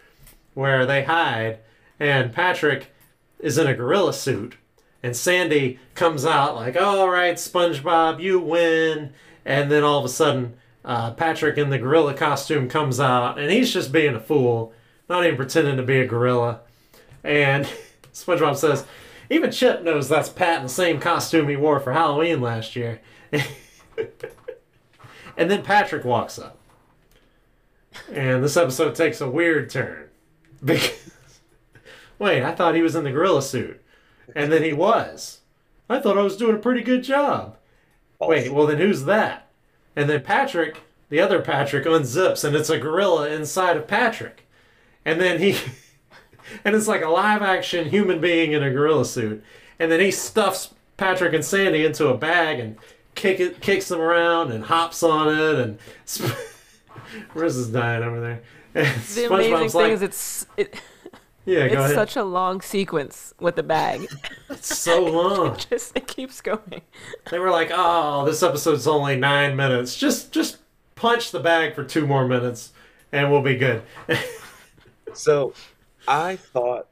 where 0.54 0.86
they 0.86 1.06
hide, 1.06 1.60
and 1.98 2.34
Patrick 2.34 2.92
is 3.40 3.58
in 3.58 3.68
a 3.68 3.74
gorilla 3.74 4.12
suit, 4.12 4.58
and 5.02 5.16
Sandy 5.16 5.80
comes 5.96 6.26
out 6.26 6.56
like, 6.56 6.76
"All 6.76 7.10
right, 7.10 7.36
SpongeBob, 7.36 8.22
you 8.22 8.38
win." 8.38 9.14
And 9.46 9.72
then 9.72 9.86
all 9.86 10.00
of 10.00 10.06
a 10.06 10.10
sudden, 10.10 10.56
uh, 10.84 11.12
Patrick 11.12 11.58
in 11.58 11.70
the 11.70 11.78
gorilla 11.78 12.14
costume 12.14 12.68
comes 12.68 13.00
out, 13.00 13.40
and 13.40 13.50
he's 13.50 13.74
just 13.74 13.94
being 13.94 14.14
a 14.14 14.20
fool, 14.20 14.74
not 15.08 15.24
even 15.24 15.38
pretending 15.38 15.78
to 15.78 15.84
be 15.84 16.02
a 16.02 16.06
gorilla. 16.06 16.60
And 17.24 17.66
SpongeBob 18.14 18.58
says, 18.58 18.86
"Even 19.30 19.52
Chip 19.52 19.84
knows 19.84 20.10
that's 20.10 20.28
Pat 20.28 20.58
in 20.58 20.64
the 20.64 20.70
same 20.70 21.00
costume 21.00 21.48
he 21.48 21.56
wore 21.56 21.80
for 21.80 21.94
Halloween 21.94 22.42
last 22.42 22.76
year." 22.76 23.00
and 25.38 25.50
then 25.50 25.64
Patrick 25.64 26.06
walks 26.06 26.38
up. 26.38 26.58
And 28.12 28.44
this 28.44 28.58
episode 28.58 28.96
takes 28.96 29.22
a 29.22 29.30
weird 29.30 29.70
turn. 29.70 30.10
Because 30.64 31.12
wait, 32.20 32.44
I 32.44 32.54
thought 32.54 32.76
he 32.76 32.82
was 32.82 32.96
in 32.96 33.04
the 33.04 33.12
gorilla 33.12 33.42
suit. 33.42 33.82
And 34.36 34.52
then 34.52 34.64
he 34.64 34.74
was. 34.74 35.40
I 35.90 36.00
thought 36.00 36.18
I 36.18 36.24
was 36.24 36.38
doing 36.38 36.56
a 36.56 36.60
pretty 36.60 36.82
good 36.82 37.04
job. 37.04 37.58
Wait, 38.20 38.52
well 38.52 38.68
then 38.68 38.78
who's 38.78 39.06
that? 39.06 39.48
And 39.96 40.10
then 40.10 40.22
Patrick, 40.22 40.82
the 41.10 41.20
other 41.20 41.42
Patrick, 41.42 41.86
unzips 41.86 42.44
and 42.44 42.56
it's 42.56 42.70
a 42.70 42.78
gorilla 42.78 43.30
inside 43.30 43.78
of 43.78 43.88
Patrick. 43.88 44.48
And 45.06 45.20
then 45.20 45.40
he 45.40 45.58
and 46.66 46.76
it's 46.76 46.88
like 46.88 47.02
a 47.02 47.10
live 47.10 47.42
action 47.42 47.90
human 47.90 48.20
being 48.22 48.52
in 48.52 48.64
a 48.64 48.72
gorilla 48.72 49.06
suit. 49.06 49.44
And 49.80 49.92
then 49.92 50.00
he 50.00 50.12
stuffs 50.12 50.74
Patrick 50.98 51.34
and 51.34 51.44
Sandy 51.44 51.86
into 51.86 52.08
a 52.10 52.18
bag 52.18 52.60
and 52.60 52.78
kick 53.20 53.40
it, 53.42 53.60
kicks 53.60 53.90
them 53.90 54.00
around 54.00 54.52
and 54.52 54.64
hops 54.64 55.04
on 55.04 55.28
it 55.28 55.56
and 55.60 55.78
Sp- 56.08 56.32
Marissa's 57.36 57.70
dying 57.70 58.02
over 58.04 58.20
there. 58.22 58.42
And 58.74 59.02
The 59.16 59.26
amazing 59.26 59.70
thing 59.70 59.82
like, 59.82 59.92
is 59.92 60.02
it's 60.02 60.46
it, 60.56 60.82
yeah, 61.46 61.68
go 61.68 61.74
it's 61.74 61.76
ahead. 61.76 61.96
such 61.96 62.16
a 62.16 62.24
long 62.24 62.62
sequence 62.62 63.34
with 63.40 63.56
the 63.56 63.64
bag. 63.64 64.08
It's 64.50 64.78
so 64.78 65.04
long. 65.04 65.58
Just 65.58 65.98
it 65.98 66.08
keeps 66.08 66.40
going. 66.40 66.82
They 67.30 67.40
were 67.40 67.52
like, 67.52 67.72
"Oh, 67.74 68.26
this 68.26 68.42
episode's 68.42 68.88
only 68.88 69.16
nine 69.16 69.56
minutes. 69.56 69.96
Just, 69.98 70.32
just 70.32 70.58
punch 70.96 71.32
the 71.32 71.40
bag 71.40 71.76
for 71.76 71.84
two 71.84 72.06
more 72.08 72.28
minutes, 72.28 72.72
and 73.12 73.32
we'll 73.32 73.42
be 73.42 73.56
good." 73.56 73.82
So 75.14 75.54
I 76.08 76.36
thought 76.36 76.88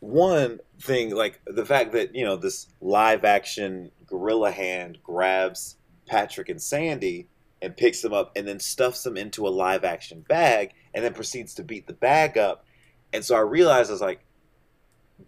one 0.00 0.60
thing, 0.80 1.14
like 1.14 1.40
the 1.46 1.64
fact 1.64 1.92
that, 1.92 2.14
you 2.14 2.24
know, 2.24 2.36
this 2.36 2.66
live 2.80 3.24
action 3.24 3.90
gorilla 4.14 4.52
hand 4.52 4.98
grabs 5.02 5.76
Patrick 6.06 6.48
and 6.48 6.62
Sandy 6.62 7.26
and 7.60 7.76
picks 7.76 8.00
them 8.00 8.12
up 8.12 8.30
and 8.36 8.46
then 8.46 8.60
stuffs 8.60 9.02
them 9.02 9.16
into 9.16 9.48
a 9.48 9.50
live 9.50 9.82
action 9.82 10.20
bag 10.28 10.72
and 10.94 11.04
then 11.04 11.12
proceeds 11.12 11.54
to 11.54 11.64
beat 11.64 11.88
the 11.88 11.92
bag 11.92 12.38
up. 12.38 12.64
And 13.12 13.24
so 13.24 13.34
I 13.34 13.40
realized 13.40 13.90
I 13.90 13.94
was 13.94 14.00
like, 14.00 14.24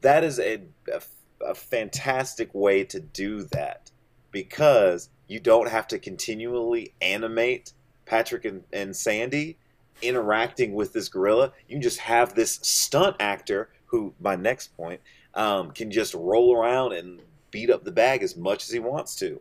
that 0.02 0.22
is 0.22 0.38
a, 0.38 0.62
a, 0.92 1.02
a 1.44 1.54
fantastic 1.54 2.54
way 2.54 2.84
to 2.84 3.00
do 3.00 3.42
that 3.52 3.90
because 4.30 5.08
you 5.26 5.40
don't 5.40 5.68
have 5.68 5.88
to 5.88 5.98
continually 5.98 6.94
animate 7.00 7.72
Patrick 8.04 8.44
and, 8.44 8.62
and 8.72 8.94
Sandy 8.94 9.58
interacting 10.00 10.74
with 10.74 10.92
this 10.92 11.08
gorilla. 11.08 11.52
You 11.66 11.74
can 11.74 11.82
just 11.82 11.98
have 12.00 12.34
this 12.34 12.60
stunt 12.62 13.16
actor 13.18 13.70
who, 13.86 14.14
my 14.20 14.36
next 14.36 14.76
point, 14.76 15.00
um, 15.34 15.72
can 15.72 15.90
just 15.90 16.14
roll 16.14 16.56
around 16.56 16.92
and 16.92 17.20
beat 17.56 17.70
up 17.70 17.84
the 17.84 17.92
bag 17.92 18.22
as 18.22 18.36
much 18.36 18.64
as 18.64 18.70
he 18.70 18.78
wants 18.78 19.14
to. 19.16 19.40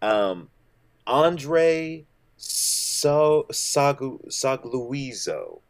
Um, 0.00 0.48
Andre 1.06 2.04
so 2.36 3.46
Sagu, 3.52 4.26
Sagluizo 4.28 5.60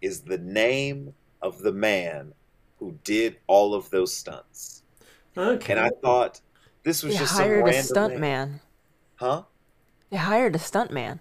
is 0.00 0.22
the 0.22 0.38
name 0.38 1.12
of 1.42 1.58
the 1.62 1.72
man 1.72 2.32
who 2.78 2.98
did 3.04 3.36
all 3.46 3.74
of 3.74 3.90
those 3.90 4.16
stunts. 4.16 4.82
Okay. 5.36 5.72
And 5.72 5.80
I 5.80 5.90
thought 6.02 6.40
this 6.84 7.02
was 7.02 7.12
They 7.14 7.18
just 7.20 7.34
some 7.36 7.44
hired 7.44 7.60
a 7.60 7.64
random 7.64 7.82
stunt 7.82 8.12
man. 8.14 8.20
man. 8.20 8.60
Huh? 9.16 9.42
They 10.10 10.16
hired 10.16 10.54
a 10.54 10.58
stunt 10.58 10.90
man. 10.90 11.20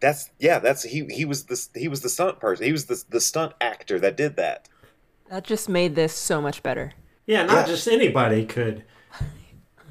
That's 0.00 0.30
yeah. 0.38 0.58
That's 0.58 0.84
he. 0.84 1.04
He 1.10 1.24
was 1.24 1.44
the 1.44 1.58
he 1.74 1.88
was 1.88 2.00
the 2.00 2.08
stunt 2.08 2.38
person. 2.40 2.64
He 2.64 2.72
was 2.72 2.86
the 2.86 3.02
the 3.10 3.20
stunt 3.20 3.52
actor 3.60 3.98
that 3.98 4.16
did 4.16 4.36
that. 4.36 4.68
That 5.28 5.44
just 5.44 5.68
made 5.68 5.94
this 5.96 6.14
so 6.14 6.40
much 6.40 6.62
better. 6.62 6.92
yeah, 7.26 7.44
not 7.44 7.66
Yeah. 7.66 7.74
just 7.74 7.88
anybody 7.88 8.46
could 8.46 8.84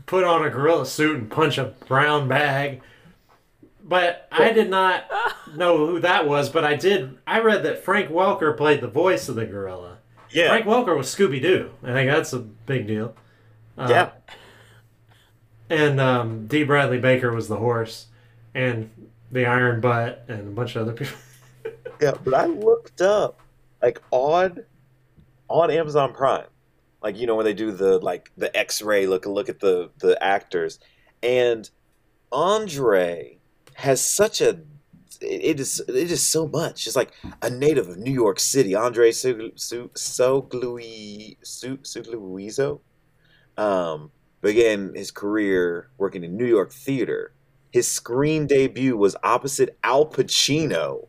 put 0.07 0.23
on 0.23 0.43
a 0.43 0.49
gorilla 0.49 0.87
suit 0.87 1.17
and 1.17 1.29
punch 1.29 1.59
a 1.59 1.75
brown 1.87 2.27
bag. 2.27 2.81
But 3.83 4.27
I 4.31 4.51
did 4.51 4.69
not 4.69 5.05
know 5.55 5.85
who 5.85 5.99
that 5.99 6.27
was. 6.27 6.49
But 6.49 6.65
I 6.65 6.75
did. 6.75 7.19
I 7.27 7.39
read 7.39 7.63
that 7.63 7.83
Frank 7.83 8.09
Welker 8.09 8.57
played 8.57 8.81
the 8.81 8.87
voice 8.87 9.29
of 9.29 9.35
the 9.35 9.45
gorilla. 9.45 9.99
Yeah. 10.31 10.49
Frank 10.49 10.65
Welker 10.65 10.97
was 10.97 11.07
Scooby 11.13 11.41
Doo. 11.41 11.71
I 11.83 11.93
think 11.93 12.09
that's 12.09 12.33
a 12.33 12.39
big 12.39 12.87
deal. 12.87 13.15
Uh, 13.77 13.87
yeah. 13.89 14.09
And 15.69 16.01
um, 16.01 16.47
D. 16.47 16.63
Bradley 16.63 16.97
Baker 16.97 17.31
was 17.31 17.47
the 17.47 17.57
horse, 17.57 18.07
and 18.55 18.89
the 19.31 19.45
Iron 19.45 19.81
Butt, 19.81 20.23
and 20.27 20.39
a 20.39 20.51
bunch 20.51 20.75
of 20.75 20.81
other 20.81 20.93
people. 20.93 21.17
Yeah, 21.99 22.11
but 22.23 22.35
I 22.35 22.45
looked 22.45 23.01
up 23.01 23.39
like 23.81 23.99
on 24.11 24.63
on 25.49 25.71
Amazon 25.71 26.13
Prime. 26.13 26.45
Like 27.07 27.17
you 27.17 27.25
know 27.25 27.35
when 27.35 27.45
they 27.45 27.53
do 27.53 27.71
the 27.71 27.99
like 27.99 28.33
the 28.35 28.53
X-ray 28.53 29.07
look 29.07 29.25
look 29.25 29.47
at 29.47 29.61
the 29.61 29.91
the 29.99 30.21
actors, 30.21 30.77
and 31.23 31.69
Andre 32.33 33.37
has 33.75 34.05
such 34.05 34.41
a 34.41 34.59
it 35.21 35.57
is 35.57 35.81
it 35.87 36.11
is 36.11 36.21
so 36.21 36.49
much. 36.49 36.85
It's 36.85 36.97
like 36.97 37.13
a 37.41 37.49
native 37.49 37.87
of 37.87 37.97
New 37.97 38.11
York 38.11 38.41
City, 38.41 38.75
Andre 38.75 39.11
Sogliuzzo. 39.11 39.79
Um, 43.57 44.11
began 44.41 44.93
his 44.93 45.09
career 45.09 45.89
working 45.97 46.25
in 46.25 46.35
New 46.35 46.45
York 46.45 46.73
theater. 46.73 47.31
His 47.71 47.87
screen 47.87 48.47
debut 48.47 48.97
was 48.97 49.15
opposite 49.23 49.77
Al 49.81 50.05
Pacino 50.07 51.07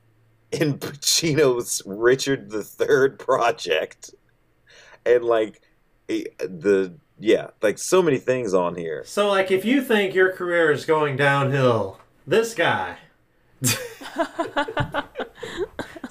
in 0.52 0.78
Pacino's 0.78 1.82
Richard 1.84 2.54
III 2.54 3.16
project, 3.18 4.14
and 5.04 5.24
like 5.24 5.60
the 6.08 6.94
yeah, 7.20 7.48
like 7.62 7.78
so 7.78 8.02
many 8.02 8.18
things 8.18 8.54
on 8.54 8.74
here. 8.76 9.02
So, 9.04 9.28
like, 9.28 9.50
if 9.50 9.64
you 9.64 9.82
think 9.82 10.14
your 10.14 10.32
career 10.32 10.70
is 10.70 10.84
going 10.84 11.16
downhill, 11.16 11.98
this 12.26 12.54
guy. 12.54 12.98
this 13.60 13.76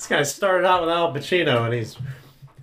guy 0.08 0.24
started 0.24 0.68
out 0.68 0.82
with 0.82 0.90
Al 0.90 1.14
Pacino 1.14 1.64
and 1.64 1.74
he's 1.74 1.98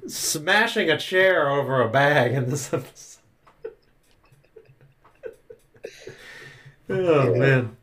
smashing 0.06 0.90
a 0.90 0.98
chair 0.98 1.48
over 1.48 1.80
a 1.80 1.88
bag 1.88 2.32
in 2.32 2.50
this 2.50 2.72
episode. 2.72 3.22
oh, 6.90 7.34
man. 7.34 7.76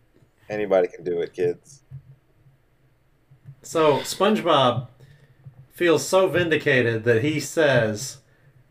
Anybody 0.47 0.89
can 0.89 1.03
do 1.03 1.19
it, 1.21 1.33
kids. 1.33 1.81
So, 3.63 3.97
SpongeBob 3.99 4.87
feels 5.73 6.07
so 6.07 6.27
vindicated 6.27 7.03
that 7.05 7.23
he 7.23 7.39
says 7.39 8.20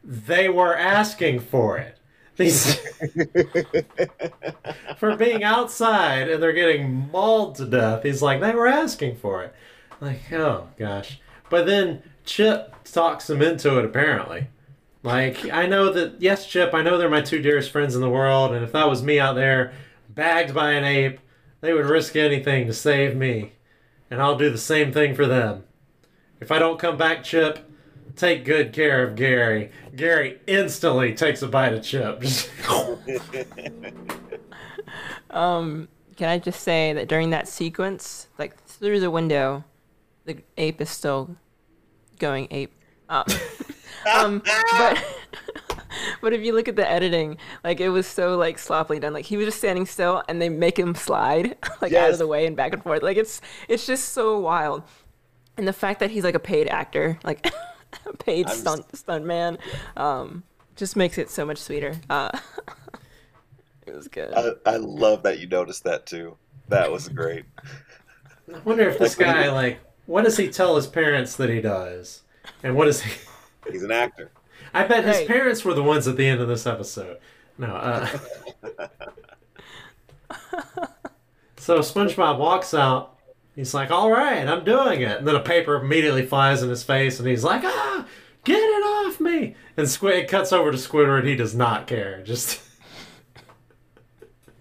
they 0.03 0.49
were 0.49 0.77
asking 0.77 1.41
for 1.41 1.79
it. 1.79 1.97
These 2.37 2.77
for 4.97 5.17
being 5.17 5.45
outside 5.45 6.31
and 6.31 6.43
they're 6.43 6.53
getting 6.53 7.11
mauled 7.11 7.57
to 7.57 7.67
death. 7.67 8.03
He's 8.03 8.23
like, 8.23 8.41
they 8.41 8.55
were 8.55 8.67
asking 8.67 9.17
for 9.17 9.43
it. 9.43 9.55
Like, 10.01 10.33
oh 10.33 10.69
gosh. 10.79 11.21
But 11.51 11.67
then 11.67 12.03
Chip 12.25 12.75
talks 12.85 13.29
him 13.29 13.43
into 13.43 13.79
it 13.79 13.85
apparently. 13.85 14.49
Like, 15.03 15.51
I 15.51 15.67
know 15.67 15.93
that 15.93 16.21
yes, 16.21 16.47
Chip, 16.47 16.75
I 16.75 16.83
know 16.83 16.99
they're 16.99 17.11
my 17.11 17.23
two 17.23 17.41
dearest 17.41 17.71
friends 17.71 17.95
in 17.95 18.03
the 18.03 18.11
world, 18.11 18.53
and 18.53 18.63
if 18.63 18.73
that 18.73 18.89
was 18.89 19.03
me 19.03 19.19
out 19.19 19.35
there, 19.35 19.73
bagged 20.09 20.55
by 20.55 20.73
an 20.73 20.85
ape, 20.85 21.21
they 21.61 21.73
would 21.73 21.87
risk 21.87 22.17
anything 22.17 22.67
to 22.67 22.75
save 22.75 23.17
me. 23.17 23.53
And 24.11 24.21
I'll 24.21 24.37
do 24.37 24.51
the 24.51 24.59
same 24.59 24.93
thing 24.93 25.15
for 25.15 25.27
them. 25.27 25.65
If 26.41 26.51
I 26.51 26.59
don't 26.59 26.79
come 26.79 26.97
back, 26.97 27.25
Chip, 27.25 27.70
take 28.17 28.45
good 28.45 28.73
care 28.73 29.03
of 29.03 29.17
Gary. 29.17 29.71
Gary 29.95 30.41
instantly 30.47 31.15
takes 31.15 31.43
a 31.43 31.49
bite 31.49 31.73
of 31.73 31.83
chips. 31.83 32.49
um, 35.31 35.89
can 36.17 36.29
I 36.29 36.39
just 36.39 36.63
say 36.63 36.93
that 36.93 37.09
during 37.09 37.31
that 37.31 37.49
sequence, 37.49 38.29
like 38.39 38.63
through 38.65 39.01
the 39.01 39.11
window, 39.11 39.65
the 40.25 40.39
ape 40.57 40.81
is 40.81 40.91
still 40.91 41.37
going 42.19 42.49
ape. 42.51 42.73
Um, 43.09 43.25
um 44.15 44.43
but 44.73 45.05
but 46.21 46.33
if 46.33 46.43
you 46.43 46.55
look 46.55 46.69
at 46.69 46.77
the 46.77 46.89
editing, 46.89 47.39
like 47.65 47.81
it 47.81 47.89
was 47.89 48.07
so 48.07 48.37
like 48.37 48.59
sloppily 48.59 49.01
done. 49.01 49.13
Like 49.13 49.25
he 49.25 49.37
was 49.37 49.47
just 49.47 49.59
standing 49.59 49.87
still, 49.87 50.23
and 50.29 50.41
they 50.41 50.49
make 50.49 50.79
him 50.79 50.95
slide 50.95 51.57
like 51.81 51.93
yes. 51.93 52.05
out 52.05 52.11
of 52.13 52.19
the 52.19 52.27
way 52.27 52.47
and 52.47 52.57
back 52.57 52.73
and 52.73 52.83
forth. 52.83 53.03
Like 53.03 53.17
it's 53.17 53.41
it's 53.69 53.87
just 53.87 54.11
so 54.11 54.39
wild. 54.39 54.83
And 55.57 55.67
the 55.67 55.73
fact 55.73 56.01
that 56.01 56.11
he's 56.11 56.25
like 56.25 56.35
a 56.35 56.41
paid 56.41 56.69
actor, 56.69 57.19
like 57.25 57.53
paid 58.19 58.47
I'm 58.47 58.57
stunt 58.57 58.97
stunt 58.97 59.25
man, 59.25 59.59
um, 59.97 60.43
just 60.77 60.97
makes 60.97 61.19
it 61.19 61.31
so 61.31 61.45
much 61.45 61.59
sweeter. 61.59 61.95
Uh, 62.09 62.31
it 63.87 63.95
was 63.95 64.09
good. 64.09 64.33
I, 64.35 64.53
I 64.67 64.77
love 64.77 65.23
that 65.25 65.39
you 65.39 65.47
noticed 65.47 65.85
that 65.85 66.07
too. 66.07 66.37
That 66.69 66.91
was 66.91 67.09
great. 67.09 67.45
I 68.53 68.59
wonder 68.61 68.89
if 68.89 68.99
this 68.99 69.15
guy 69.15 69.51
like 69.51 69.81
what 70.07 70.25
does 70.25 70.37
he 70.37 70.49
tell 70.49 70.77
his 70.77 70.87
parents 70.87 71.37
that 71.37 71.51
he 71.51 71.61
does, 71.61 72.23
and 72.63 72.75
what 72.75 72.89
is 72.89 73.03
he? 73.03 73.13
He's 73.71 73.83
an 73.83 73.93
actor. 73.93 74.31
I 74.73 74.85
bet 74.85 75.05
his 75.05 75.27
parents 75.27 75.65
were 75.65 75.75
the 75.75 75.83
ones 75.83 76.09
at 76.09 76.17
the 76.17 76.27
end 76.27 76.41
of 76.41 76.49
this 76.49 76.67
episode. 76.67 77.19
No. 77.59 77.67
Uh... 77.67 78.09
so 81.57 81.81
SpongeBob 81.81 82.39
walks 82.39 82.73
out 82.73 83.20
He's 83.55 83.75
like, 83.75 83.91
all 83.91 84.11
right, 84.11 84.47
I'm 84.47 84.65
doing 84.65 85.03
it. 85.03 85.19
And 85.19 85.29
then 85.29 85.37
a 85.37 85.41
paper 85.41 85.75
immediately 85.77 86.25
flies 86.25 86.63
in 86.63 86.71
his 86.71 86.83
face, 86.83 87.19
and 87.19 87.29
he's 87.29 87.45
like, 87.45 87.63
ah, 87.65 88.07
get 88.45 88.59
it 88.59 88.83
off 88.85 89.21
me. 89.21 89.55
And 89.77 89.89
Squid 89.89 90.29
cuts 90.29 90.53
over 90.53 90.71
to 90.71 90.79
Squidward. 90.79 91.21
And 91.21 91.29
he 91.29 91.37
does 91.37 91.55
not 91.55 91.87
care. 91.87 92.23
Just 92.23 92.61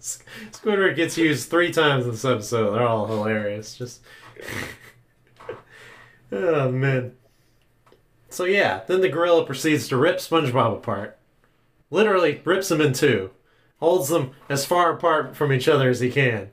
Squidward 0.00 0.96
gets 0.96 1.16
used 1.16 1.48
three 1.48 1.72
times 1.72 2.04
in 2.04 2.12
this 2.12 2.24
episode. 2.24 2.72
They're 2.72 2.86
all 2.86 3.06
hilarious. 3.06 3.76
Just 3.76 4.02
oh 6.32 6.70
man. 6.70 7.16
So 8.28 8.44
yeah, 8.44 8.82
then 8.86 9.00
the 9.00 9.08
gorilla 9.08 9.44
proceeds 9.44 9.88
to 9.88 9.96
rip 9.96 10.18
SpongeBob 10.18 10.74
apart. 10.74 11.18
Literally 11.90 12.40
rips 12.44 12.70
him 12.70 12.80
in 12.80 12.92
two. 12.92 13.30
Holds 13.78 14.08
them 14.08 14.32
as 14.48 14.64
far 14.64 14.92
apart 14.92 15.34
from 15.34 15.52
each 15.52 15.66
other 15.66 15.88
as 15.90 16.00
he 16.00 16.10
can. 16.10 16.50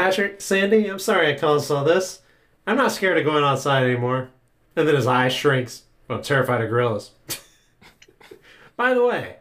Patrick, 0.00 0.40
Sandy, 0.40 0.86
I'm 0.86 0.98
sorry 0.98 1.28
I 1.28 1.38
caused 1.38 1.70
all 1.70 1.84
this. 1.84 2.22
I'm 2.66 2.78
not 2.78 2.90
scared 2.90 3.18
of 3.18 3.24
going 3.26 3.44
outside 3.44 3.82
anymore. 3.82 4.30
And 4.74 4.88
then 4.88 4.94
his 4.94 5.06
eye 5.06 5.28
shrinks. 5.28 5.82
Well, 6.08 6.16
I'm 6.16 6.24
terrified 6.24 6.62
of 6.62 6.70
gorillas. 6.70 7.10
By 8.78 8.94
the 8.94 9.04
way, 9.04 9.36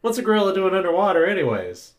what's 0.00 0.18
a 0.18 0.22
gorilla 0.22 0.52
doing 0.52 0.74
underwater, 0.74 1.24
anyways? 1.24 1.92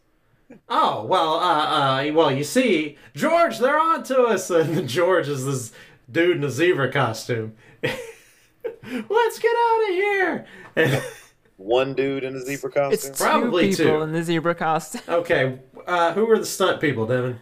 Oh 0.67 1.05
well, 1.05 1.35
uh, 1.35 2.09
uh, 2.09 2.11
well, 2.11 2.29
you 2.33 2.43
see, 2.43 2.97
George, 3.15 3.59
they're 3.59 3.79
on 3.79 4.03
to 4.03 4.23
us, 4.23 4.49
and 4.49 4.89
George 4.89 5.29
is 5.29 5.45
this 5.45 5.71
dude 6.11 6.35
in 6.35 6.43
a 6.43 6.49
zebra 6.49 6.91
costume. 6.91 7.55
Let's 7.81 9.39
get 9.39 9.55
out 9.55 9.89
of 9.89 9.95
here. 9.95 10.47
One 11.55 11.93
dude 11.93 12.25
in 12.25 12.35
a 12.35 12.41
zebra 12.41 12.71
costume. 12.71 12.91
It's 12.93 13.07
two 13.17 13.23
Probably 13.23 13.69
people 13.69 13.85
two. 13.85 14.01
in 14.01 14.11
the 14.11 14.21
zebra 14.21 14.55
costume. 14.55 15.01
Okay, 15.07 15.59
uh, 15.87 16.11
who 16.11 16.25
were 16.25 16.39
the 16.39 16.45
stunt 16.45 16.81
people, 16.81 17.07
Devin? 17.07 17.39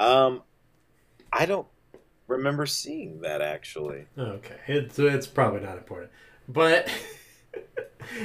Um, 0.00 0.42
I 1.32 1.46
don't 1.46 1.66
remember 2.26 2.66
seeing 2.66 3.20
that 3.22 3.40
actually. 3.42 4.06
Okay, 4.16 4.56
it's 4.66 4.98
it's 4.98 5.26
probably 5.26 5.60
not 5.60 5.78
important, 5.78 6.10
but. 6.48 6.88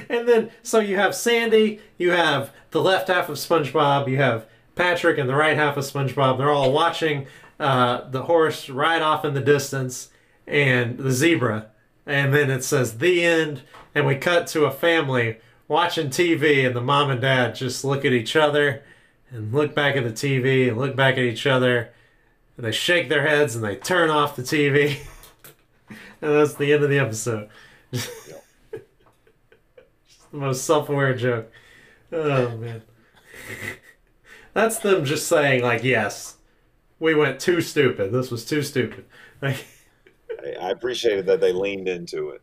and 0.10 0.28
then, 0.28 0.52
so 0.62 0.80
you 0.80 0.96
have 0.98 1.16
Sandy, 1.16 1.80
you 1.98 2.12
have 2.12 2.54
the 2.72 2.82
left 2.82 3.08
half 3.08 3.30
of 3.30 3.38
SpongeBob, 3.38 4.08
you 4.08 4.18
have 4.18 4.46
Patrick 4.76 5.18
and 5.18 5.30
the 5.30 5.36
right 5.36 5.58
half 5.58 5.78
of 5.78 5.84
SpongeBob. 5.84 6.38
They're 6.38 6.52
all 6.52 6.72
watching 6.72 7.28
uh, 7.60 8.10
the 8.10 8.24
horse 8.24 8.70
ride 8.70 9.02
off 9.02 9.26
in 9.26 9.34
the 9.34 9.42
distance 9.42 10.10
and 10.48 10.98
the 10.98 11.12
zebra. 11.12 11.68
And 12.06 12.34
then 12.34 12.50
it 12.50 12.64
says 12.64 12.98
the 12.98 13.24
end, 13.24 13.62
and 13.96 14.06
we 14.06 14.16
cut 14.16 14.48
to 14.48 14.66
a 14.66 14.72
family 14.72 15.38
watching 15.68 16.10
TV, 16.10 16.66
and 16.66 16.76
the 16.76 16.82
mom 16.82 17.10
and 17.10 17.22
dad 17.22 17.56
just 17.56 17.86
look 17.86 18.04
at 18.04 18.12
each 18.12 18.36
other 18.36 18.84
and 19.34 19.52
look 19.52 19.74
back 19.74 19.96
at 19.96 20.04
the 20.04 20.12
TV 20.12 20.70
and 20.70 20.78
look 20.78 20.96
back 20.96 21.16
at 21.16 21.24
each 21.24 21.48
other. 21.48 21.92
And 22.56 22.66
they 22.66 22.72
shake 22.72 23.10
their 23.10 23.28
heads 23.28 23.56
and 23.56 23.64
they 23.64 23.76
turn 23.76 24.10
off 24.10 24.36
the 24.36 24.44
TV. 24.44 25.00
and 25.90 25.98
that's 26.22 26.54
the 26.54 26.72
end 26.72 26.84
of 26.84 26.90
the 26.90 27.00
episode. 27.00 27.50
Just 27.92 28.22
the 30.32 30.38
most 30.38 30.64
self 30.66 30.88
aware 30.90 31.16
joke. 31.16 31.52
Oh, 32.12 32.56
man. 32.58 32.84
That's 34.54 34.78
them 34.80 35.04
just 35.04 35.28
saying, 35.28 35.64
like, 35.64 35.84
yes, 35.84 36.38
we 37.00 37.16
went 37.16 37.40
too 37.40 37.60
stupid. 37.60 38.12
This 38.12 38.30
was 38.30 38.46
too 38.46 38.62
stupid. 38.62 39.06
I 39.42 39.56
appreciated 40.70 41.26
that 41.26 41.42
they 41.42 41.52
leaned 41.52 41.88
into 41.88 42.30
it. 42.30 42.42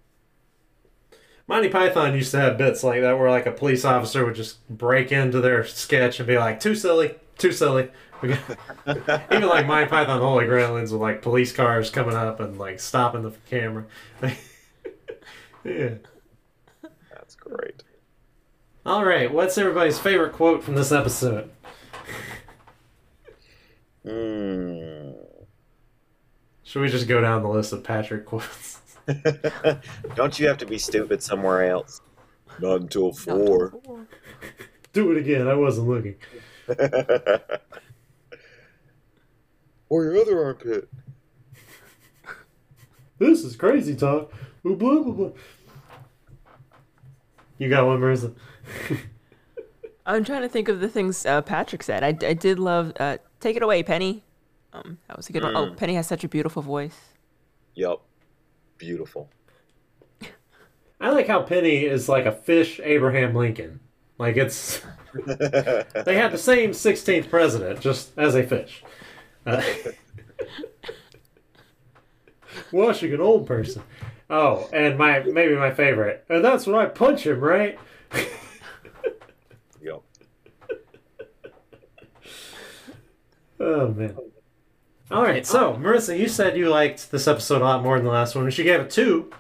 Monty 1.50 1.68
Python 1.68 2.14
used 2.14 2.30
to 2.30 2.38
have 2.38 2.56
bits 2.56 2.84
like 2.84 3.00
that 3.00 3.18
where 3.18 3.28
like 3.28 3.44
a 3.44 3.50
police 3.50 3.84
officer 3.84 4.24
would 4.24 4.36
just 4.36 4.64
break 4.68 5.10
into 5.10 5.40
their 5.40 5.64
sketch 5.64 6.20
and 6.20 6.28
be 6.28 6.38
like, 6.38 6.60
"Too 6.60 6.76
silly, 6.76 7.16
too 7.38 7.50
silly." 7.50 7.88
Even 8.22 9.48
like 9.48 9.66
Monty 9.66 9.88
Python 9.88 10.20
Holy 10.20 10.44
Grailins 10.44 10.92
with 10.92 11.00
like 11.00 11.22
police 11.22 11.52
cars 11.52 11.90
coming 11.90 12.14
up 12.14 12.38
and 12.38 12.56
like 12.56 12.78
stopping 12.78 13.22
the 13.22 13.32
camera. 13.50 13.84
yeah, 15.64 15.94
that's 17.10 17.34
great. 17.34 17.82
All 18.86 19.04
right, 19.04 19.34
what's 19.34 19.58
everybody's 19.58 19.98
favorite 19.98 20.34
quote 20.34 20.62
from 20.62 20.76
this 20.76 20.92
episode? 20.92 21.50
Hmm. 24.06 25.10
Should 26.62 26.82
we 26.82 26.88
just 26.88 27.08
go 27.08 27.20
down 27.20 27.42
the 27.42 27.48
list 27.48 27.72
of 27.72 27.82
Patrick 27.82 28.24
quotes? 28.24 28.80
Don't 30.14 30.38
you 30.38 30.46
have 30.48 30.58
to 30.58 30.66
be 30.66 30.78
stupid 30.78 31.22
somewhere 31.22 31.64
else? 31.70 32.00
Not 32.60 32.80
until 32.80 33.12
four. 33.12 33.70
Not 33.72 33.84
four. 33.84 34.06
Do 34.92 35.12
it 35.12 35.18
again. 35.18 35.48
I 35.48 35.54
wasn't 35.54 35.88
looking. 35.88 36.16
or 39.88 40.04
your 40.04 40.18
other 40.18 40.44
armpit. 40.44 40.88
This 43.18 43.44
is 43.44 43.54
crazy 43.54 43.94
talk. 43.94 44.32
Blah, 44.64 44.76
blah, 44.76 45.02
blah, 45.02 45.12
blah. 45.12 45.30
You 47.58 47.68
got 47.68 47.84
one, 47.84 48.00
Marissa? 48.00 48.34
I'm 50.06 50.24
trying 50.24 50.40
to 50.40 50.48
think 50.48 50.68
of 50.68 50.80
the 50.80 50.88
things 50.88 51.26
uh, 51.26 51.42
Patrick 51.42 51.82
said. 51.82 52.02
I, 52.02 52.16
I 52.26 52.32
did 52.32 52.58
love. 52.58 52.94
Uh, 52.98 53.18
Take 53.38 53.56
it 53.56 53.62
away, 53.62 53.82
Penny. 53.82 54.24
Um, 54.72 54.98
that 55.06 55.16
was 55.16 55.28
a 55.28 55.32
good 55.32 55.42
one. 55.42 55.54
Oh, 55.54 55.74
Penny 55.74 55.94
has 55.96 56.06
such 56.06 56.24
a 56.24 56.28
beautiful 56.28 56.62
voice. 56.62 56.96
Yup. 57.74 58.02
Beautiful. 58.80 59.28
I 60.98 61.10
like 61.10 61.26
how 61.26 61.42
Penny 61.42 61.84
is 61.84 62.08
like 62.08 62.24
a 62.24 62.32
fish 62.32 62.80
Abraham 62.82 63.34
Lincoln. 63.34 63.80
Like 64.16 64.38
it's 64.38 64.80
they 65.26 66.16
had 66.16 66.32
the 66.32 66.38
same 66.38 66.70
16th 66.70 67.28
president, 67.28 67.80
just 67.80 68.16
as 68.16 68.34
a 68.34 68.42
fish. 68.42 68.82
Uh, 69.44 69.62
washing 72.72 73.12
an 73.12 73.20
old 73.20 73.46
person. 73.46 73.82
Oh, 74.30 74.66
and 74.72 74.96
my 74.96 75.20
maybe 75.24 75.54
my 75.56 75.72
favorite. 75.72 76.24
And 76.30 76.42
that's 76.42 76.66
when 76.66 76.76
I 76.76 76.86
punch 76.86 77.26
him, 77.26 77.40
right? 77.40 77.78
Yup. 79.82 80.04
Oh 83.60 83.88
man. 83.88 84.16
All 85.10 85.24
right, 85.24 85.44
so 85.44 85.74
Marissa, 85.74 86.16
you 86.16 86.28
said 86.28 86.56
you 86.56 86.68
liked 86.68 87.10
this 87.10 87.26
episode 87.26 87.62
a 87.62 87.64
lot 87.64 87.82
more 87.82 87.96
than 87.96 88.04
the 88.04 88.12
last 88.12 88.36
one. 88.36 88.48
She 88.50 88.62
gave 88.62 88.78
it 88.80 88.90
two, 88.90 89.32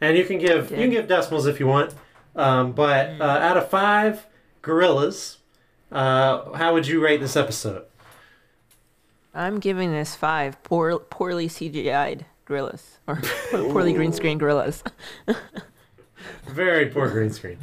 and 0.00 0.16
you 0.16 0.24
can 0.24 0.38
give 0.38 0.70
you 0.70 0.76
can 0.76 0.90
give 0.90 1.08
decimals 1.08 1.46
if 1.46 1.58
you 1.58 1.66
want. 1.66 1.94
Um, 2.36 2.72
but 2.72 3.20
uh, 3.20 3.24
out 3.24 3.56
of 3.56 3.68
five 3.68 4.26
gorillas, 4.62 5.38
uh, 5.90 6.52
how 6.52 6.72
would 6.74 6.86
you 6.86 7.02
rate 7.02 7.20
this 7.20 7.34
episode? 7.34 7.86
I'm 9.34 9.58
giving 9.58 9.90
this 9.90 10.14
five 10.14 10.62
poor, 10.62 10.98
poorly 10.98 11.48
CGI'd 11.48 12.24
gorillas 12.44 12.98
or 13.08 13.16
poorly 13.50 13.92
green 13.92 14.12
screen 14.12 14.38
gorillas. 14.38 14.84
Very 16.46 16.86
poor 16.86 17.08
green 17.10 17.30
screen. 17.30 17.58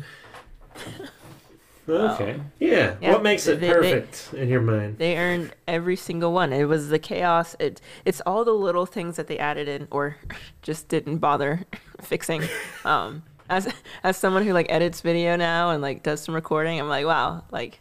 Okay. 1.90 2.40
Yeah. 2.60 2.96
Yeah, 3.02 3.14
What 3.14 3.24
makes 3.24 3.48
it 3.48 3.60
they- 3.62 3.68
they- 3.68 3.74
perfect 3.74 4.34
in 4.34 4.50
your 4.50 4.62
mind? 4.62 4.98
They 4.98 5.18
earned 5.18 5.54
every 5.68 5.96
single 5.96 6.34
one. 6.34 6.52
It 6.54 6.66
was 6.66 6.90
the 6.90 7.00
chaos. 7.00 7.56
It 7.60 7.80
it's 8.06 8.22
all 8.26 8.44
the 8.46 8.52
little 8.54 8.86
things 8.86 9.16
that 9.16 9.28
they 9.28 9.38
added 9.38 9.68
in 9.68 9.88
or 9.92 10.18
just 10.62 10.88
didn't 10.90 11.18
bother 11.18 11.62
fixing. 12.02 12.44
Um, 12.84 13.24
as 13.50 13.72
as 14.04 14.18
someone 14.18 14.46
who 14.46 14.52
like 14.54 14.68
edits 14.70 15.02
video 15.02 15.36
now 15.38 15.70
and 15.72 15.82
like 15.82 16.04
does 16.04 16.22
some 16.22 16.36
recording, 16.36 16.80
I'm 16.80 16.90
like, 16.90 17.06
wow, 17.06 17.44
like 17.52 17.80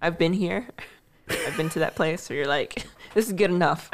I've 0.00 0.18
been 0.18 0.32
here. 0.32 0.66
I've 1.28 1.56
been 1.56 1.68
to 1.70 1.80
that 1.80 1.94
place 1.94 2.28
where 2.30 2.38
you're 2.38 2.46
like, 2.48 2.86
this 3.14 3.26
is 3.26 3.32
good 3.32 3.50
enough. 3.50 3.90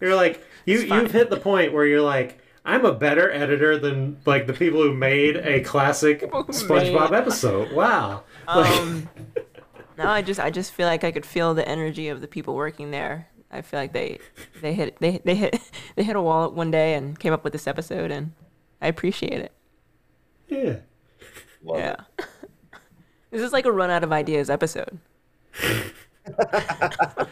You're 0.00 0.14
like 0.16 0.42
you 0.64 0.78
you've 0.80 1.10
hit 1.10 1.28
the 1.30 1.36
point 1.38 1.72
where 1.72 1.84
you're 1.84 2.00
like 2.00 2.38
I'm 2.64 2.84
a 2.84 2.92
better 2.92 3.30
editor 3.30 3.78
than 3.78 4.18
like 4.26 4.46
the 4.46 4.52
people 4.52 4.82
who 4.82 4.92
made 4.94 5.36
a 5.36 5.60
classic 5.60 6.30
SpongeBob 6.30 7.12
episode. 7.12 7.72
Wow. 7.72 8.22
Like, 8.56 8.70
Um, 8.80 9.08
no, 9.98 10.08
I 10.08 10.22
just 10.22 10.40
I 10.40 10.50
just 10.50 10.72
feel 10.72 10.86
like 10.86 11.04
I 11.04 11.10
could 11.12 11.26
feel 11.26 11.52
the 11.54 11.66
energy 11.68 12.08
of 12.08 12.20
the 12.20 12.28
people 12.28 12.54
working 12.54 12.90
there. 12.90 13.28
I 13.50 13.62
feel 13.62 13.80
like 13.80 13.92
they 13.92 14.18
they 14.62 14.72
hit 14.74 14.96
they 15.00 15.20
they 15.24 15.34
hit 15.34 15.58
they 15.96 16.02
hit 16.04 16.16
a 16.16 16.22
wall 16.22 16.50
one 16.50 16.70
day 16.70 16.94
and 16.94 17.18
came 17.18 17.32
up 17.32 17.44
with 17.44 17.52
this 17.52 17.66
episode, 17.66 18.10
and 18.10 18.32
I 18.80 18.86
appreciate 18.88 19.40
it. 19.40 19.52
yeah. 20.48 20.76
Love 21.62 21.78
Yeah. 21.78 21.96
it. 22.18 22.24
this 23.30 23.42
is 23.42 23.52
like 23.52 23.66
a 23.66 23.72
run 23.72 23.90
out 23.90 24.02
of 24.04 24.12
ideas 24.12 24.48
episode. 24.48 24.98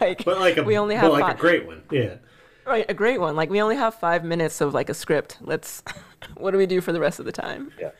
like, 0.01 0.25
But 0.25 0.39
like 0.39 0.57
a 0.57 0.63
we 0.63 0.77
only 0.77 0.95
but 0.97 1.01
have 1.03 1.13
like 1.13 1.23
five, 1.23 1.37
a 1.37 1.41
great 1.41 1.67
one. 1.67 1.83
Yeah. 1.91 2.17
right, 2.67 2.85
a 2.89 2.95
great 2.95 3.21
one. 3.21 3.37
Like 3.37 3.51
we 3.51 3.61
only 3.63 3.77
have 3.77 3.95
five 3.95 4.25
minutes 4.25 4.61
of 4.61 4.75
like 4.75 4.89
a 4.91 4.95
script. 4.95 5.39
Let's 5.41 5.83
what 6.37 6.51
do 6.51 6.59
we 6.59 6.67
do 6.67 6.81
for 6.81 6.93
the 6.93 7.01
rest 7.01 7.19
of 7.19 7.25
the 7.25 7.33
time? 7.33 7.73
Yeah. 7.81 7.91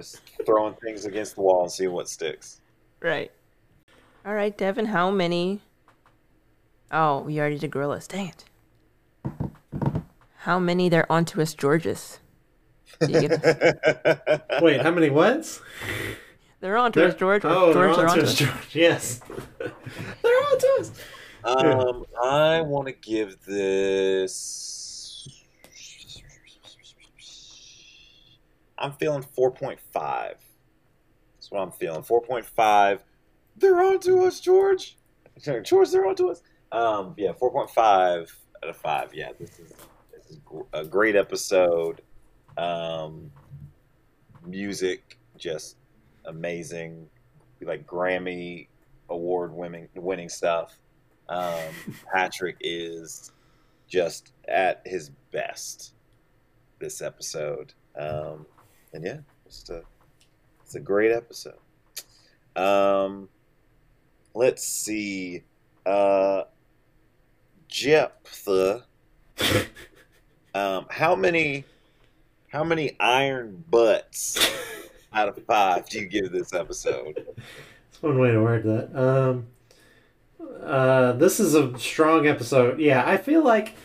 Just 0.00 0.22
throwing 0.46 0.72
things 0.76 1.04
against 1.04 1.34
the 1.34 1.42
wall 1.42 1.60
and 1.64 1.70
seeing 1.70 1.92
what 1.92 2.08
sticks. 2.08 2.62
Right. 3.02 3.30
All 4.24 4.32
right, 4.32 4.56
Devin, 4.56 4.86
how 4.86 5.10
many? 5.10 5.60
Oh, 6.90 7.18
we 7.20 7.38
already 7.38 7.58
did 7.58 7.70
gorillas. 7.70 8.06
Dang 8.06 8.28
it. 8.28 8.44
How 10.36 10.58
many 10.58 10.88
they're 10.88 11.10
onto 11.12 11.42
us 11.42 11.52
Georges? 11.52 12.18
Do 12.98 13.12
you 13.12 13.20
give 13.20 13.32
us? 13.32 14.40
Wait, 14.62 14.80
how 14.80 14.90
many 14.90 15.10
what's? 15.10 15.60
They're 16.60 16.78
onto 16.78 17.02
us 17.02 17.14
George. 17.14 17.42
Oh, 17.44 17.74
George, 17.74 17.74
they're 17.74 17.96
they're 17.96 18.08
onto 18.08 18.12
onto 18.12 18.22
us, 18.22 18.30
us. 18.30 18.38
George. 18.38 18.74
Yes. 18.74 19.20
they're 19.58 20.44
onto 20.50 20.66
us. 20.78 20.92
Um, 21.44 22.06
I 22.22 22.62
want 22.62 22.86
to 22.86 22.94
give 22.94 23.36
this. 23.44 24.89
I'm 28.80 28.92
feeling 28.92 29.22
4.5. 29.22 29.78
That's 29.92 31.50
what 31.50 31.60
I'm 31.60 31.72
feeling. 31.72 32.02
4.5. 32.02 33.00
They're 33.56 33.82
on 33.82 34.00
to 34.00 34.24
us, 34.24 34.40
George. 34.40 34.96
George, 35.62 35.90
they're 35.90 36.06
on 36.06 36.16
to 36.16 36.30
us. 36.30 36.42
Um, 36.72 37.14
yeah, 37.16 37.32
4.5 37.32 37.76
out 38.62 38.68
of 38.68 38.76
5. 38.76 39.14
Yeah, 39.14 39.30
this 39.38 39.58
is 39.58 39.72
this 40.12 40.30
is 40.30 40.38
a 40.72 40.84
great 40.84 41.16
episode. 41.16 42.02
Um, 42.56 43.30
music 44.46 45.18
just 45.36 45.76
amazing, 46.26 47.08
like 47.62 47.86
Grammy 47.86 48.68
award 49.08 49.52
winning 49.52 49.88
winning 49.94 50.28
stuff. 50.28 50.78
Um, 51.28 51.74
Patrick 52.12 52.56
is 52.60 53.32
just 53.88 54.32
at 54.48 54.82
his 54.84 55.10
best 55.32 55.94
this 56.78 57.02
episode. 57.02 57.74
Um, 57.98 58.46
and 58.92 59.04
yeah, 59.04 59.18
it's 59.46 59.68
a 59.70 59.82
it's 60.62 60.74
a 60.74 60.80
great 60.80 61.12
episode. 61.12 61.58
Um, 62.56 63.28
let's 64.34 64.66
see. 64.66 65.42
Uh, 65.86 66.44
Jephthah. 67.68 68.84
Um, 70.52 70.86
how 70.90 71.14
many 71.14 71.64
how 72.48 72.64
many 72.64 72.96
iron 72.98 73.64
butts 73.70 74.52
out 75.12 75.28
of 75.28 75.40
five 75.44 75.88
do 75.88 76.00
you 76.00 76.06
give 76.06 76.32
this 76.32 76.52
episode? 76.52 77.14
That's 77.16 78.02
one 78.02 78.18
way 78.18 78.32
to 78.32 78.42
word 78.42 78.64
that. 78.64 79.00
Um, 79.00 79.46
uh, 80.60 81.12
this 81.12 81.38
is 81.38 81.54
a 81.54 81.78
strong 81.78 82.26
episode. 82.26 82.80
Yeah, 82.80 83.08
I 83.08 83.16
feel 83.16 83.44
like, 83.44 83.76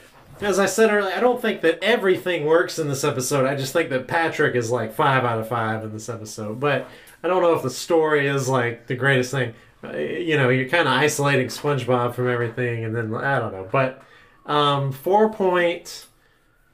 as 0.41 0.59
I 0.59 0.65
said 0.65 0.91
earlier, 0.91 1.13
I 1.13 1.19
don't 1.19 1.41
think 1.41 1.61
that 1.61 1.83
everything 1.83 2.45
works 2.45 2.77
in 2.79 2.87
this 2.87 3.03
episode. 3.03 3.45
I 3.45 3.55
just 3.55 3.73
think 3.73 3.89
that 3.89 4.07
Patrick 4.07 4.55
is 4.55 4.69
like 4.71 4.93
five 4.93 5.23
out 5.23 5.39
of 5.39 5.47
five 5.47 5.83
in 5.83 5.93
this 5.93 6.09
episode. 6.09 6.59
But 6.59 6.87
I 7.23 7.27
don't 7.27 7.41
know 7.41 7.53
if 7.53 7.63
the 7.63 7.69
story 7.69 8.27
is 8.27 8.47
like 8.49 8.87
the 8.87 8.95
greatest 8.95 9.31
thing. 9.31 9.53
Uh, 9.83 9.97
You 9.97 10.37
know, 10.37 10.49
you're 10.49 10.69
kind 10.69 10.87
of 10.87 10.93
isolating 10.93 11.47
SpongeBob 11.47 12.15
from 12.15 12.29
everything, 12.29 12.83
and 12.83 12.95
then 12.95 13.13
I 13.15 13.39
don't 13.39 13.53
know. 13.53 13.67
But 13.71 14.01
um, 14.45 14.91
four 14.91 15.29
point. 15.31 16.07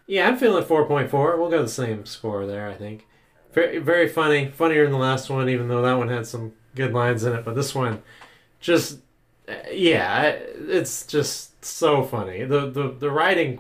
Yeah, 0.08 0.28
I'm 0.28 0.38
feeling 0.38 0.66
four 0.66 0.86
point 0.86 1.10
four. 1.10 1.38
We'll 1.40 1.50
go 1.50 1.62
the 1.62 1.70
same 1.70 2.06
score 2.06 2.46
there. 2.46 2.70
I 2.70 2.74
think. 2.74 3.08
Very, 3.54 3.80
very 3.80 4.08
funny. 4.08 4.50
Funnier 4.50 4.84
than 4.84 4.94
the 4.94 4.98
last 4.98 5.30
one, 5.30 5.50
even 5.50 5.68
though 5.68 5.82
that 5.82 5.98
one 5.98 6.08
had 6.10 6.26
some 6.26 6.54
good 6.76 6.94
lines 6.94 7.24
in 7.24 7.34
it. 7.34 7.44
But 7.46 7.56
this 7.56 7.76
one, 7.76 8.02
just 8.60 9.00
uh, 9.48 9.54
yeah, 9.72 10.24
it's 10.24 11.06
just 11.06 11.51
so 11.68 12.04
funny. 12.04 12.44
The 12.44 12.70
the 12.70 12.90
the 12.90 13.12
writing 13.12 13.60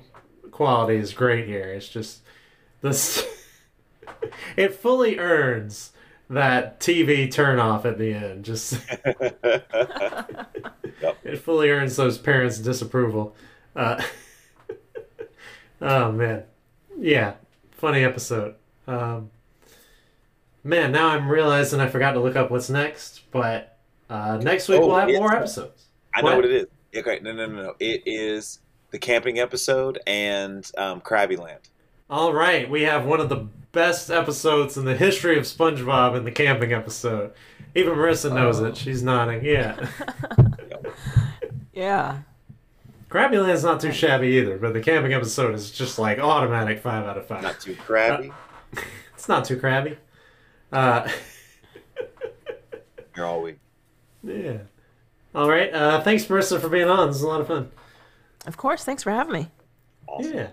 quality 0.52 0.98
is 0.98 1.14
great 1.14 1.48
here. 1.48 1.74
It's 1.74 1.90
just 1.90 2.22
this. 2.82 3.26
it 4.58 4.74
fully 4.76 5.18
earns 5.20 5.92
that 6.30 6.80
TV 6.80 7.32
turn 7.32 7.60
off 7.60 7.86
at 7.86 7.98
the 7.98 8.13
end. 8.13 8.46
Just 8.46 8.73
it 11.23 11.38
fully 11.40 11.69
earns 11.69 11.96
those 11.96 12.17
parents' 12.17 12.60
disapproval. 12.60 13.36
Uh, 13.75 14.02
oh 15.82 16.12
man, 16.12 16.44
yeah, 16.98 17.36
funny 17.71 18.04
episode. 18.04 18.56
Um, 18.88 19.30
man, 20.63 20.92
now 20.92 21.10
I'm 21.10 21.30
realizing 21.30 21.80
I 21.80 21.88
forgot 21.88 22.13
to 22.13 22.19
look 22.19 22.36
up 22.36 22.52
what's 22.52 22.69
next, 22.69 23.30
but 23.32 23.78
uh, 24.10 24.38
next 24.42 24.67
week 24.67 24.82
Oh, 24.82 24.88
we'll 24.88 24.98
have 24.98 25.10
more 25.10 25.34
episodes. 25.36 25.86
I 26.13 26.21
What? 26.21 26.30
know 26.32 26.36
what 26.38 26.46
it 26.46 26.52
is. 26.52 26.67
Okay, 26.96 27.19
no, 27.21 27.31
no, 27.33 27.46
no, 27.46 27.63
no. 27.63 27.75
It 27.79 28.04
is 28.06 28.60
the 28.92 29.00
camping 29.00 29.39
episode 29.39 30.00
and 30.06 30.69
um, 30.77 31.02
Krabby 31.02 31.37
Land. 31.37 31.69
All 32.10 32.33
right, 32.33 32.69
we 32.69 32.81
have 32.83 33.06
one 33.06 33.21
of 33.21 33.29
the 33.29 33.48
best 33.71 34.10
episodes 34.12 34.75
in 34.77 34.83
the 34.83 34.98
history 34.98 35.37
of 35.37 35.46
SpongeBob 35.46 36.17
in 36.17 36.25
the 36.25 36.31
camping 36.31 36.73
episode. 36.73 37.31
Even 37.73 37.94
Marissa 37.94 38.33
knows 38.33 38.60
Oh. 38.60 38.65
it. 38.65 38.75
She's 38.77 39.02
nodding. 39.02 39.44
Yeah. 39.46 39.87
Yeah. 41.73 42.19
Krabby 43.10 43.42
Land's 43.42 43.63
not 43.63 43.79
too 43.79 43.94
shabby 43.94 44.27
either, 44.27 44.58
but 44.58 44.73
the 44.73 44.81
camping 44.81 45.13
episode 45.13 45.56
is 45.56 45.71
just 45.71 45.98
like 45.98 46.19
automatic 46.19 46.79
5 46.81 47.06
out 47.06 47.17
of 47.17 47.25
5. 47.27 47.42
Not 47.44 47.60
too 47.62 47.75
crabby. 47.75 48.31
It's 49.15 49.29
not 49.29 49.46
too 49.46 49.58
crabby. 49.58 49.98
Uh, 50.71 51.08
You're 53.15 53.25
all 53.25 53.42
week. 53.44 53.60
yeah. 54.23 54.58
All 55.34 55.50
right. 55.50 55.73
Uh, 55.73 56.02
thanks, 56.02 56.25
Marissa, 56.25 56.60
for 56.60 56.69
being 56.69 56.90
on. 56.90 57.08
This 57.08 57.17
is 57.17 57.21
a 57.23 57.27
lot 57.27 57.42
of 57.42 57.48
fun. 57.48 57.71
Of 58.46 58.58
course. 58.58 58.84
Thanks 58.84 59.04
for 59.04 59.12
having 59.12 59.34
me. 59.34 59.48
Awesome. 60.08 60.34
Yeah. 60.34 60.50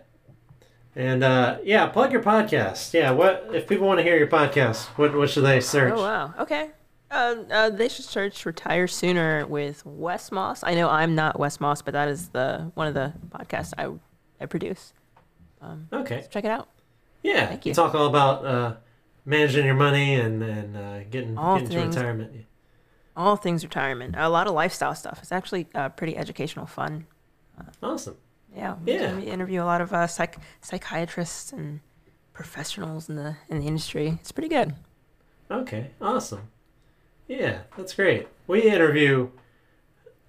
And 0.94 1.22
uh, 1.22 1.58
yeah, 1.62 1.86
plug 1.86 2.12
your 2.12 2.22
podcast. 2.22 2.92
Yeah, 2.92 3.10
what 3.12 3.48
if 3.52 3.68
people 3.68 3.86
want 3.86 3.98
to 3.98 4.02
hear 4.04 4.16
your 4.16 4.26
podcast? 4.26 4.86
What 4.96 5.14
what 5.16 5.30
should 5.30 5.44
they 5.44 5.60
search? 5.60 5.92
Oh 5.96 6.02
wow. 6.02 6.34
Okay. 6.40 6.70
Uh, 7.10 7.36
uh, 7.50 7.70
they 7.70 7.88
should 7.88 8.04
search 8.04 8.44
"Retire 8.44 8.86
Sooner" 8.88 9.46
with 9.46 9.84
Wes 9.86 10.30
Moss. 10.32 10.62
I 10.64 10.74
know 10.74 10.88
I'm 10.90 11.14
not 11.14 11.38
Wes 11.38 11.60
Moss, 11.60 11.82
but 11.82 11.94
that 11.94 12.08
is 12.08 12.30
the 12.30 12.70
one 12.74 12.86
of 12.88 12.94
the 12.94 13.12
podcasts 13.30 13.72
I 13.78 13.90
I 14.42 14.46
produce. 14.46 14.92
Okay. 15.92 16.26
Check 16.30 16.44
it 16.44 16.50
out. 16.50 16.68
Yeah, 17.22 17.46
Thank 17.46 17.64
you 17.66 17.70
you. 17.70 17.74
talk 17.74 17.94
all 17.94 18.06
about 18.06 18.44
uh, 18.44 18.74
managing 19.24 19.66
your 19.66 19.74
money 19.74 20.14
and 20.16 20.42
and 20.42 20.76
uh, 20.76 21.02
getting 21.04 21.36
All 21.38 21.54
getting 21.58 21.70
to 21.70 21.74
things. 21.80 21.96
retirement. 21.96 22.44
All 23.18 23.34
things 23.34 23.64
retirement. 23.64 24.14
A 24.16 24.28
lot 24.28 24.46
of 24.46 24.54
lifestyle 24.54 24.94
stuff. 24.94 25.18
It's 25.20 25.32
actually 25.32 25.66
uh, 25.74 25.88
pretty 25.88 26.16
educational, 26.16 26.66
fun. 26.66 27.06
Awesome. 27.82 28.16
Yeah. 28.54 28.76
we 28.84 28.92
Yeah. 28.92 29.16
We 29.16 29.24
interview 29.24 29.60
a 29.60 29.64
lot 29.64 29.80
of 29.80 29.92
uh, 29.92 30.06
psych 30.06 30.38
psychiatrists 30.60 31.52
and 31.52 31.80
professionals 32.32 33.08
in 33.08 33.16
the 33.16 33.36
in 33.48 33.58
the 33.58 33.66
industry. 33.66 34.18
It's 34.20 34.30
pretty 34.30 34.48
good. 34.48 34.76
Okay, 35.50 35.90
awesome. 36.00 36.42
Yeah, 37.26 37.62
that's 37.76 37.92
great. 37.94 38.28
We 38.46 38.62
interview 38.62 39.30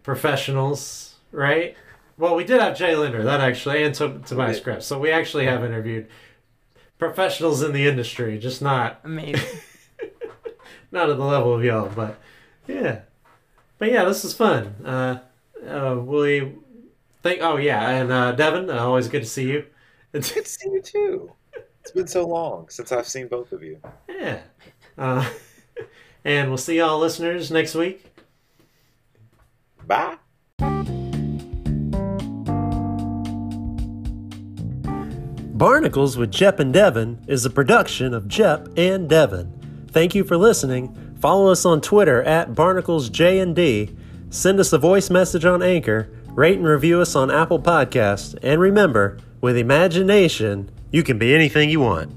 professionals, 0.02 1.16
right? 1.32 1.76
Well, 2.18 2.36
we 2.36 2.44
did 2.44 2.60
have 2.60 2.76
Jay 2.76 2.96
Lender, 2.96 3.24
that 3.24 3.40
actually, 3.40 3.84
and 3.84 3.94
Tob- 3.94 4.26
Tobias 4.26 4.58
did. 4.58 4.64
Krebs. 4.64 4.86
So 4.86 4.98
we 4.98 5.12
actually 5.12 5.46
have 5.46 5.64
interviewed 5.64 6.08
professionals 6.98 7.62
in 7.62 7.72
the 7.72 7.88
industry, 7.88 8.40
just 8.40 8.62
not 8.62 9.00
Amazing. 9.04 9.60
not 10.92 11.10
at 11.10 11.18
the 11.18 11.24
level 11.24 11.54
of 11.54 11.64
y'all, 11.64 11.90
but 11.96 12.20
yeah. 12.70 13.00
But 13.78 13.92
yeah, 13.92 14.04
this 14.06 14.24
is 14.24 14.34
fun. 14.34 14.76
Uh, 14.86 15.20
uh, 15.68 15.96
we 16.00 16.54
think. 17.24 17.42
Oh 17.42 17.58
yeah, 17.58 17.90
and 17.90 18.12
uh, 18.12 18.32
Devin, 18.34 18.70
uh, 18.70 18.78
always 18.78 19.08
good 19.08 19.24
to 19.24 19.30
see 19.30 19.50
you. 19.50 19.66
It's, 20.14 20.32
Good 20.32 20.46
to 20.46 20.52
see 20.52 20.70
you 20.70 20.82
too. 20.82 21.32
It's 21.82 21.92
been 21.92 22.08
so 22.08 22.28
long 22.28 22.68
since 22.70 22.92
I've 22.92 23.08
seen 23.08 23.28
both 23.28 23.52
of 23.52 23.64
you. 23.64 23.80
yeah. 24.08 24.42
Uh, 24.98 25.28
and 26.26 26.50
we'll 26.50 26.58
see 26.58 26.78
y'all 26.78 27.00
listeners 27.00 27.52
next 27.52 27.76
week. 27.76 28.06
Bye. 29.86 30.18
Barnacles 35.60 36.18
with 36.18 36.32
Jep 36.32 36.60
and 36.60 36.74
Devin 36.74 37.26
is 37.28 37.46
a 37.46 37.50
production 37.50 38.14
of 38.14 38.28
Jep 38.28 38.70
and 38.78 39.10
Devin. 39.10 39.88
Thank 39.92 40.16
you 40.16 40.24
for 40.24 40.38
listening. 40.38 41.09
Follow 41.20 41.52
us 41.52 41.66
on 41.66 41.82
Twitter 41.82 42.24
at 42.24 42.54
BarnaclesJD. 42.54 43.94
Send 44.30 44.60
us 44.60 44.72
a 44.72 44.78
voice 44.78 45.10
message 45.10 45.44
on 45.44 45.62
Anchor. 45.62 46.10
Rate 46.28 46.58
and 46.58 46.66
review 46.66 47.02
us 47.02 47.14
on 47.14 47.30
Apple 47.30 47.60
Podcasts. 47.60 48.38
And 48.42 48.62
remember, 48.62 49.18
with 49.42 49.58
imagination, 49.58 50.72
you 50.92 51.04
can 51.04 51.18
be 51.18 51.36
anything 51.36 51.70
you 51.70 51.82
want. 51.82 52.14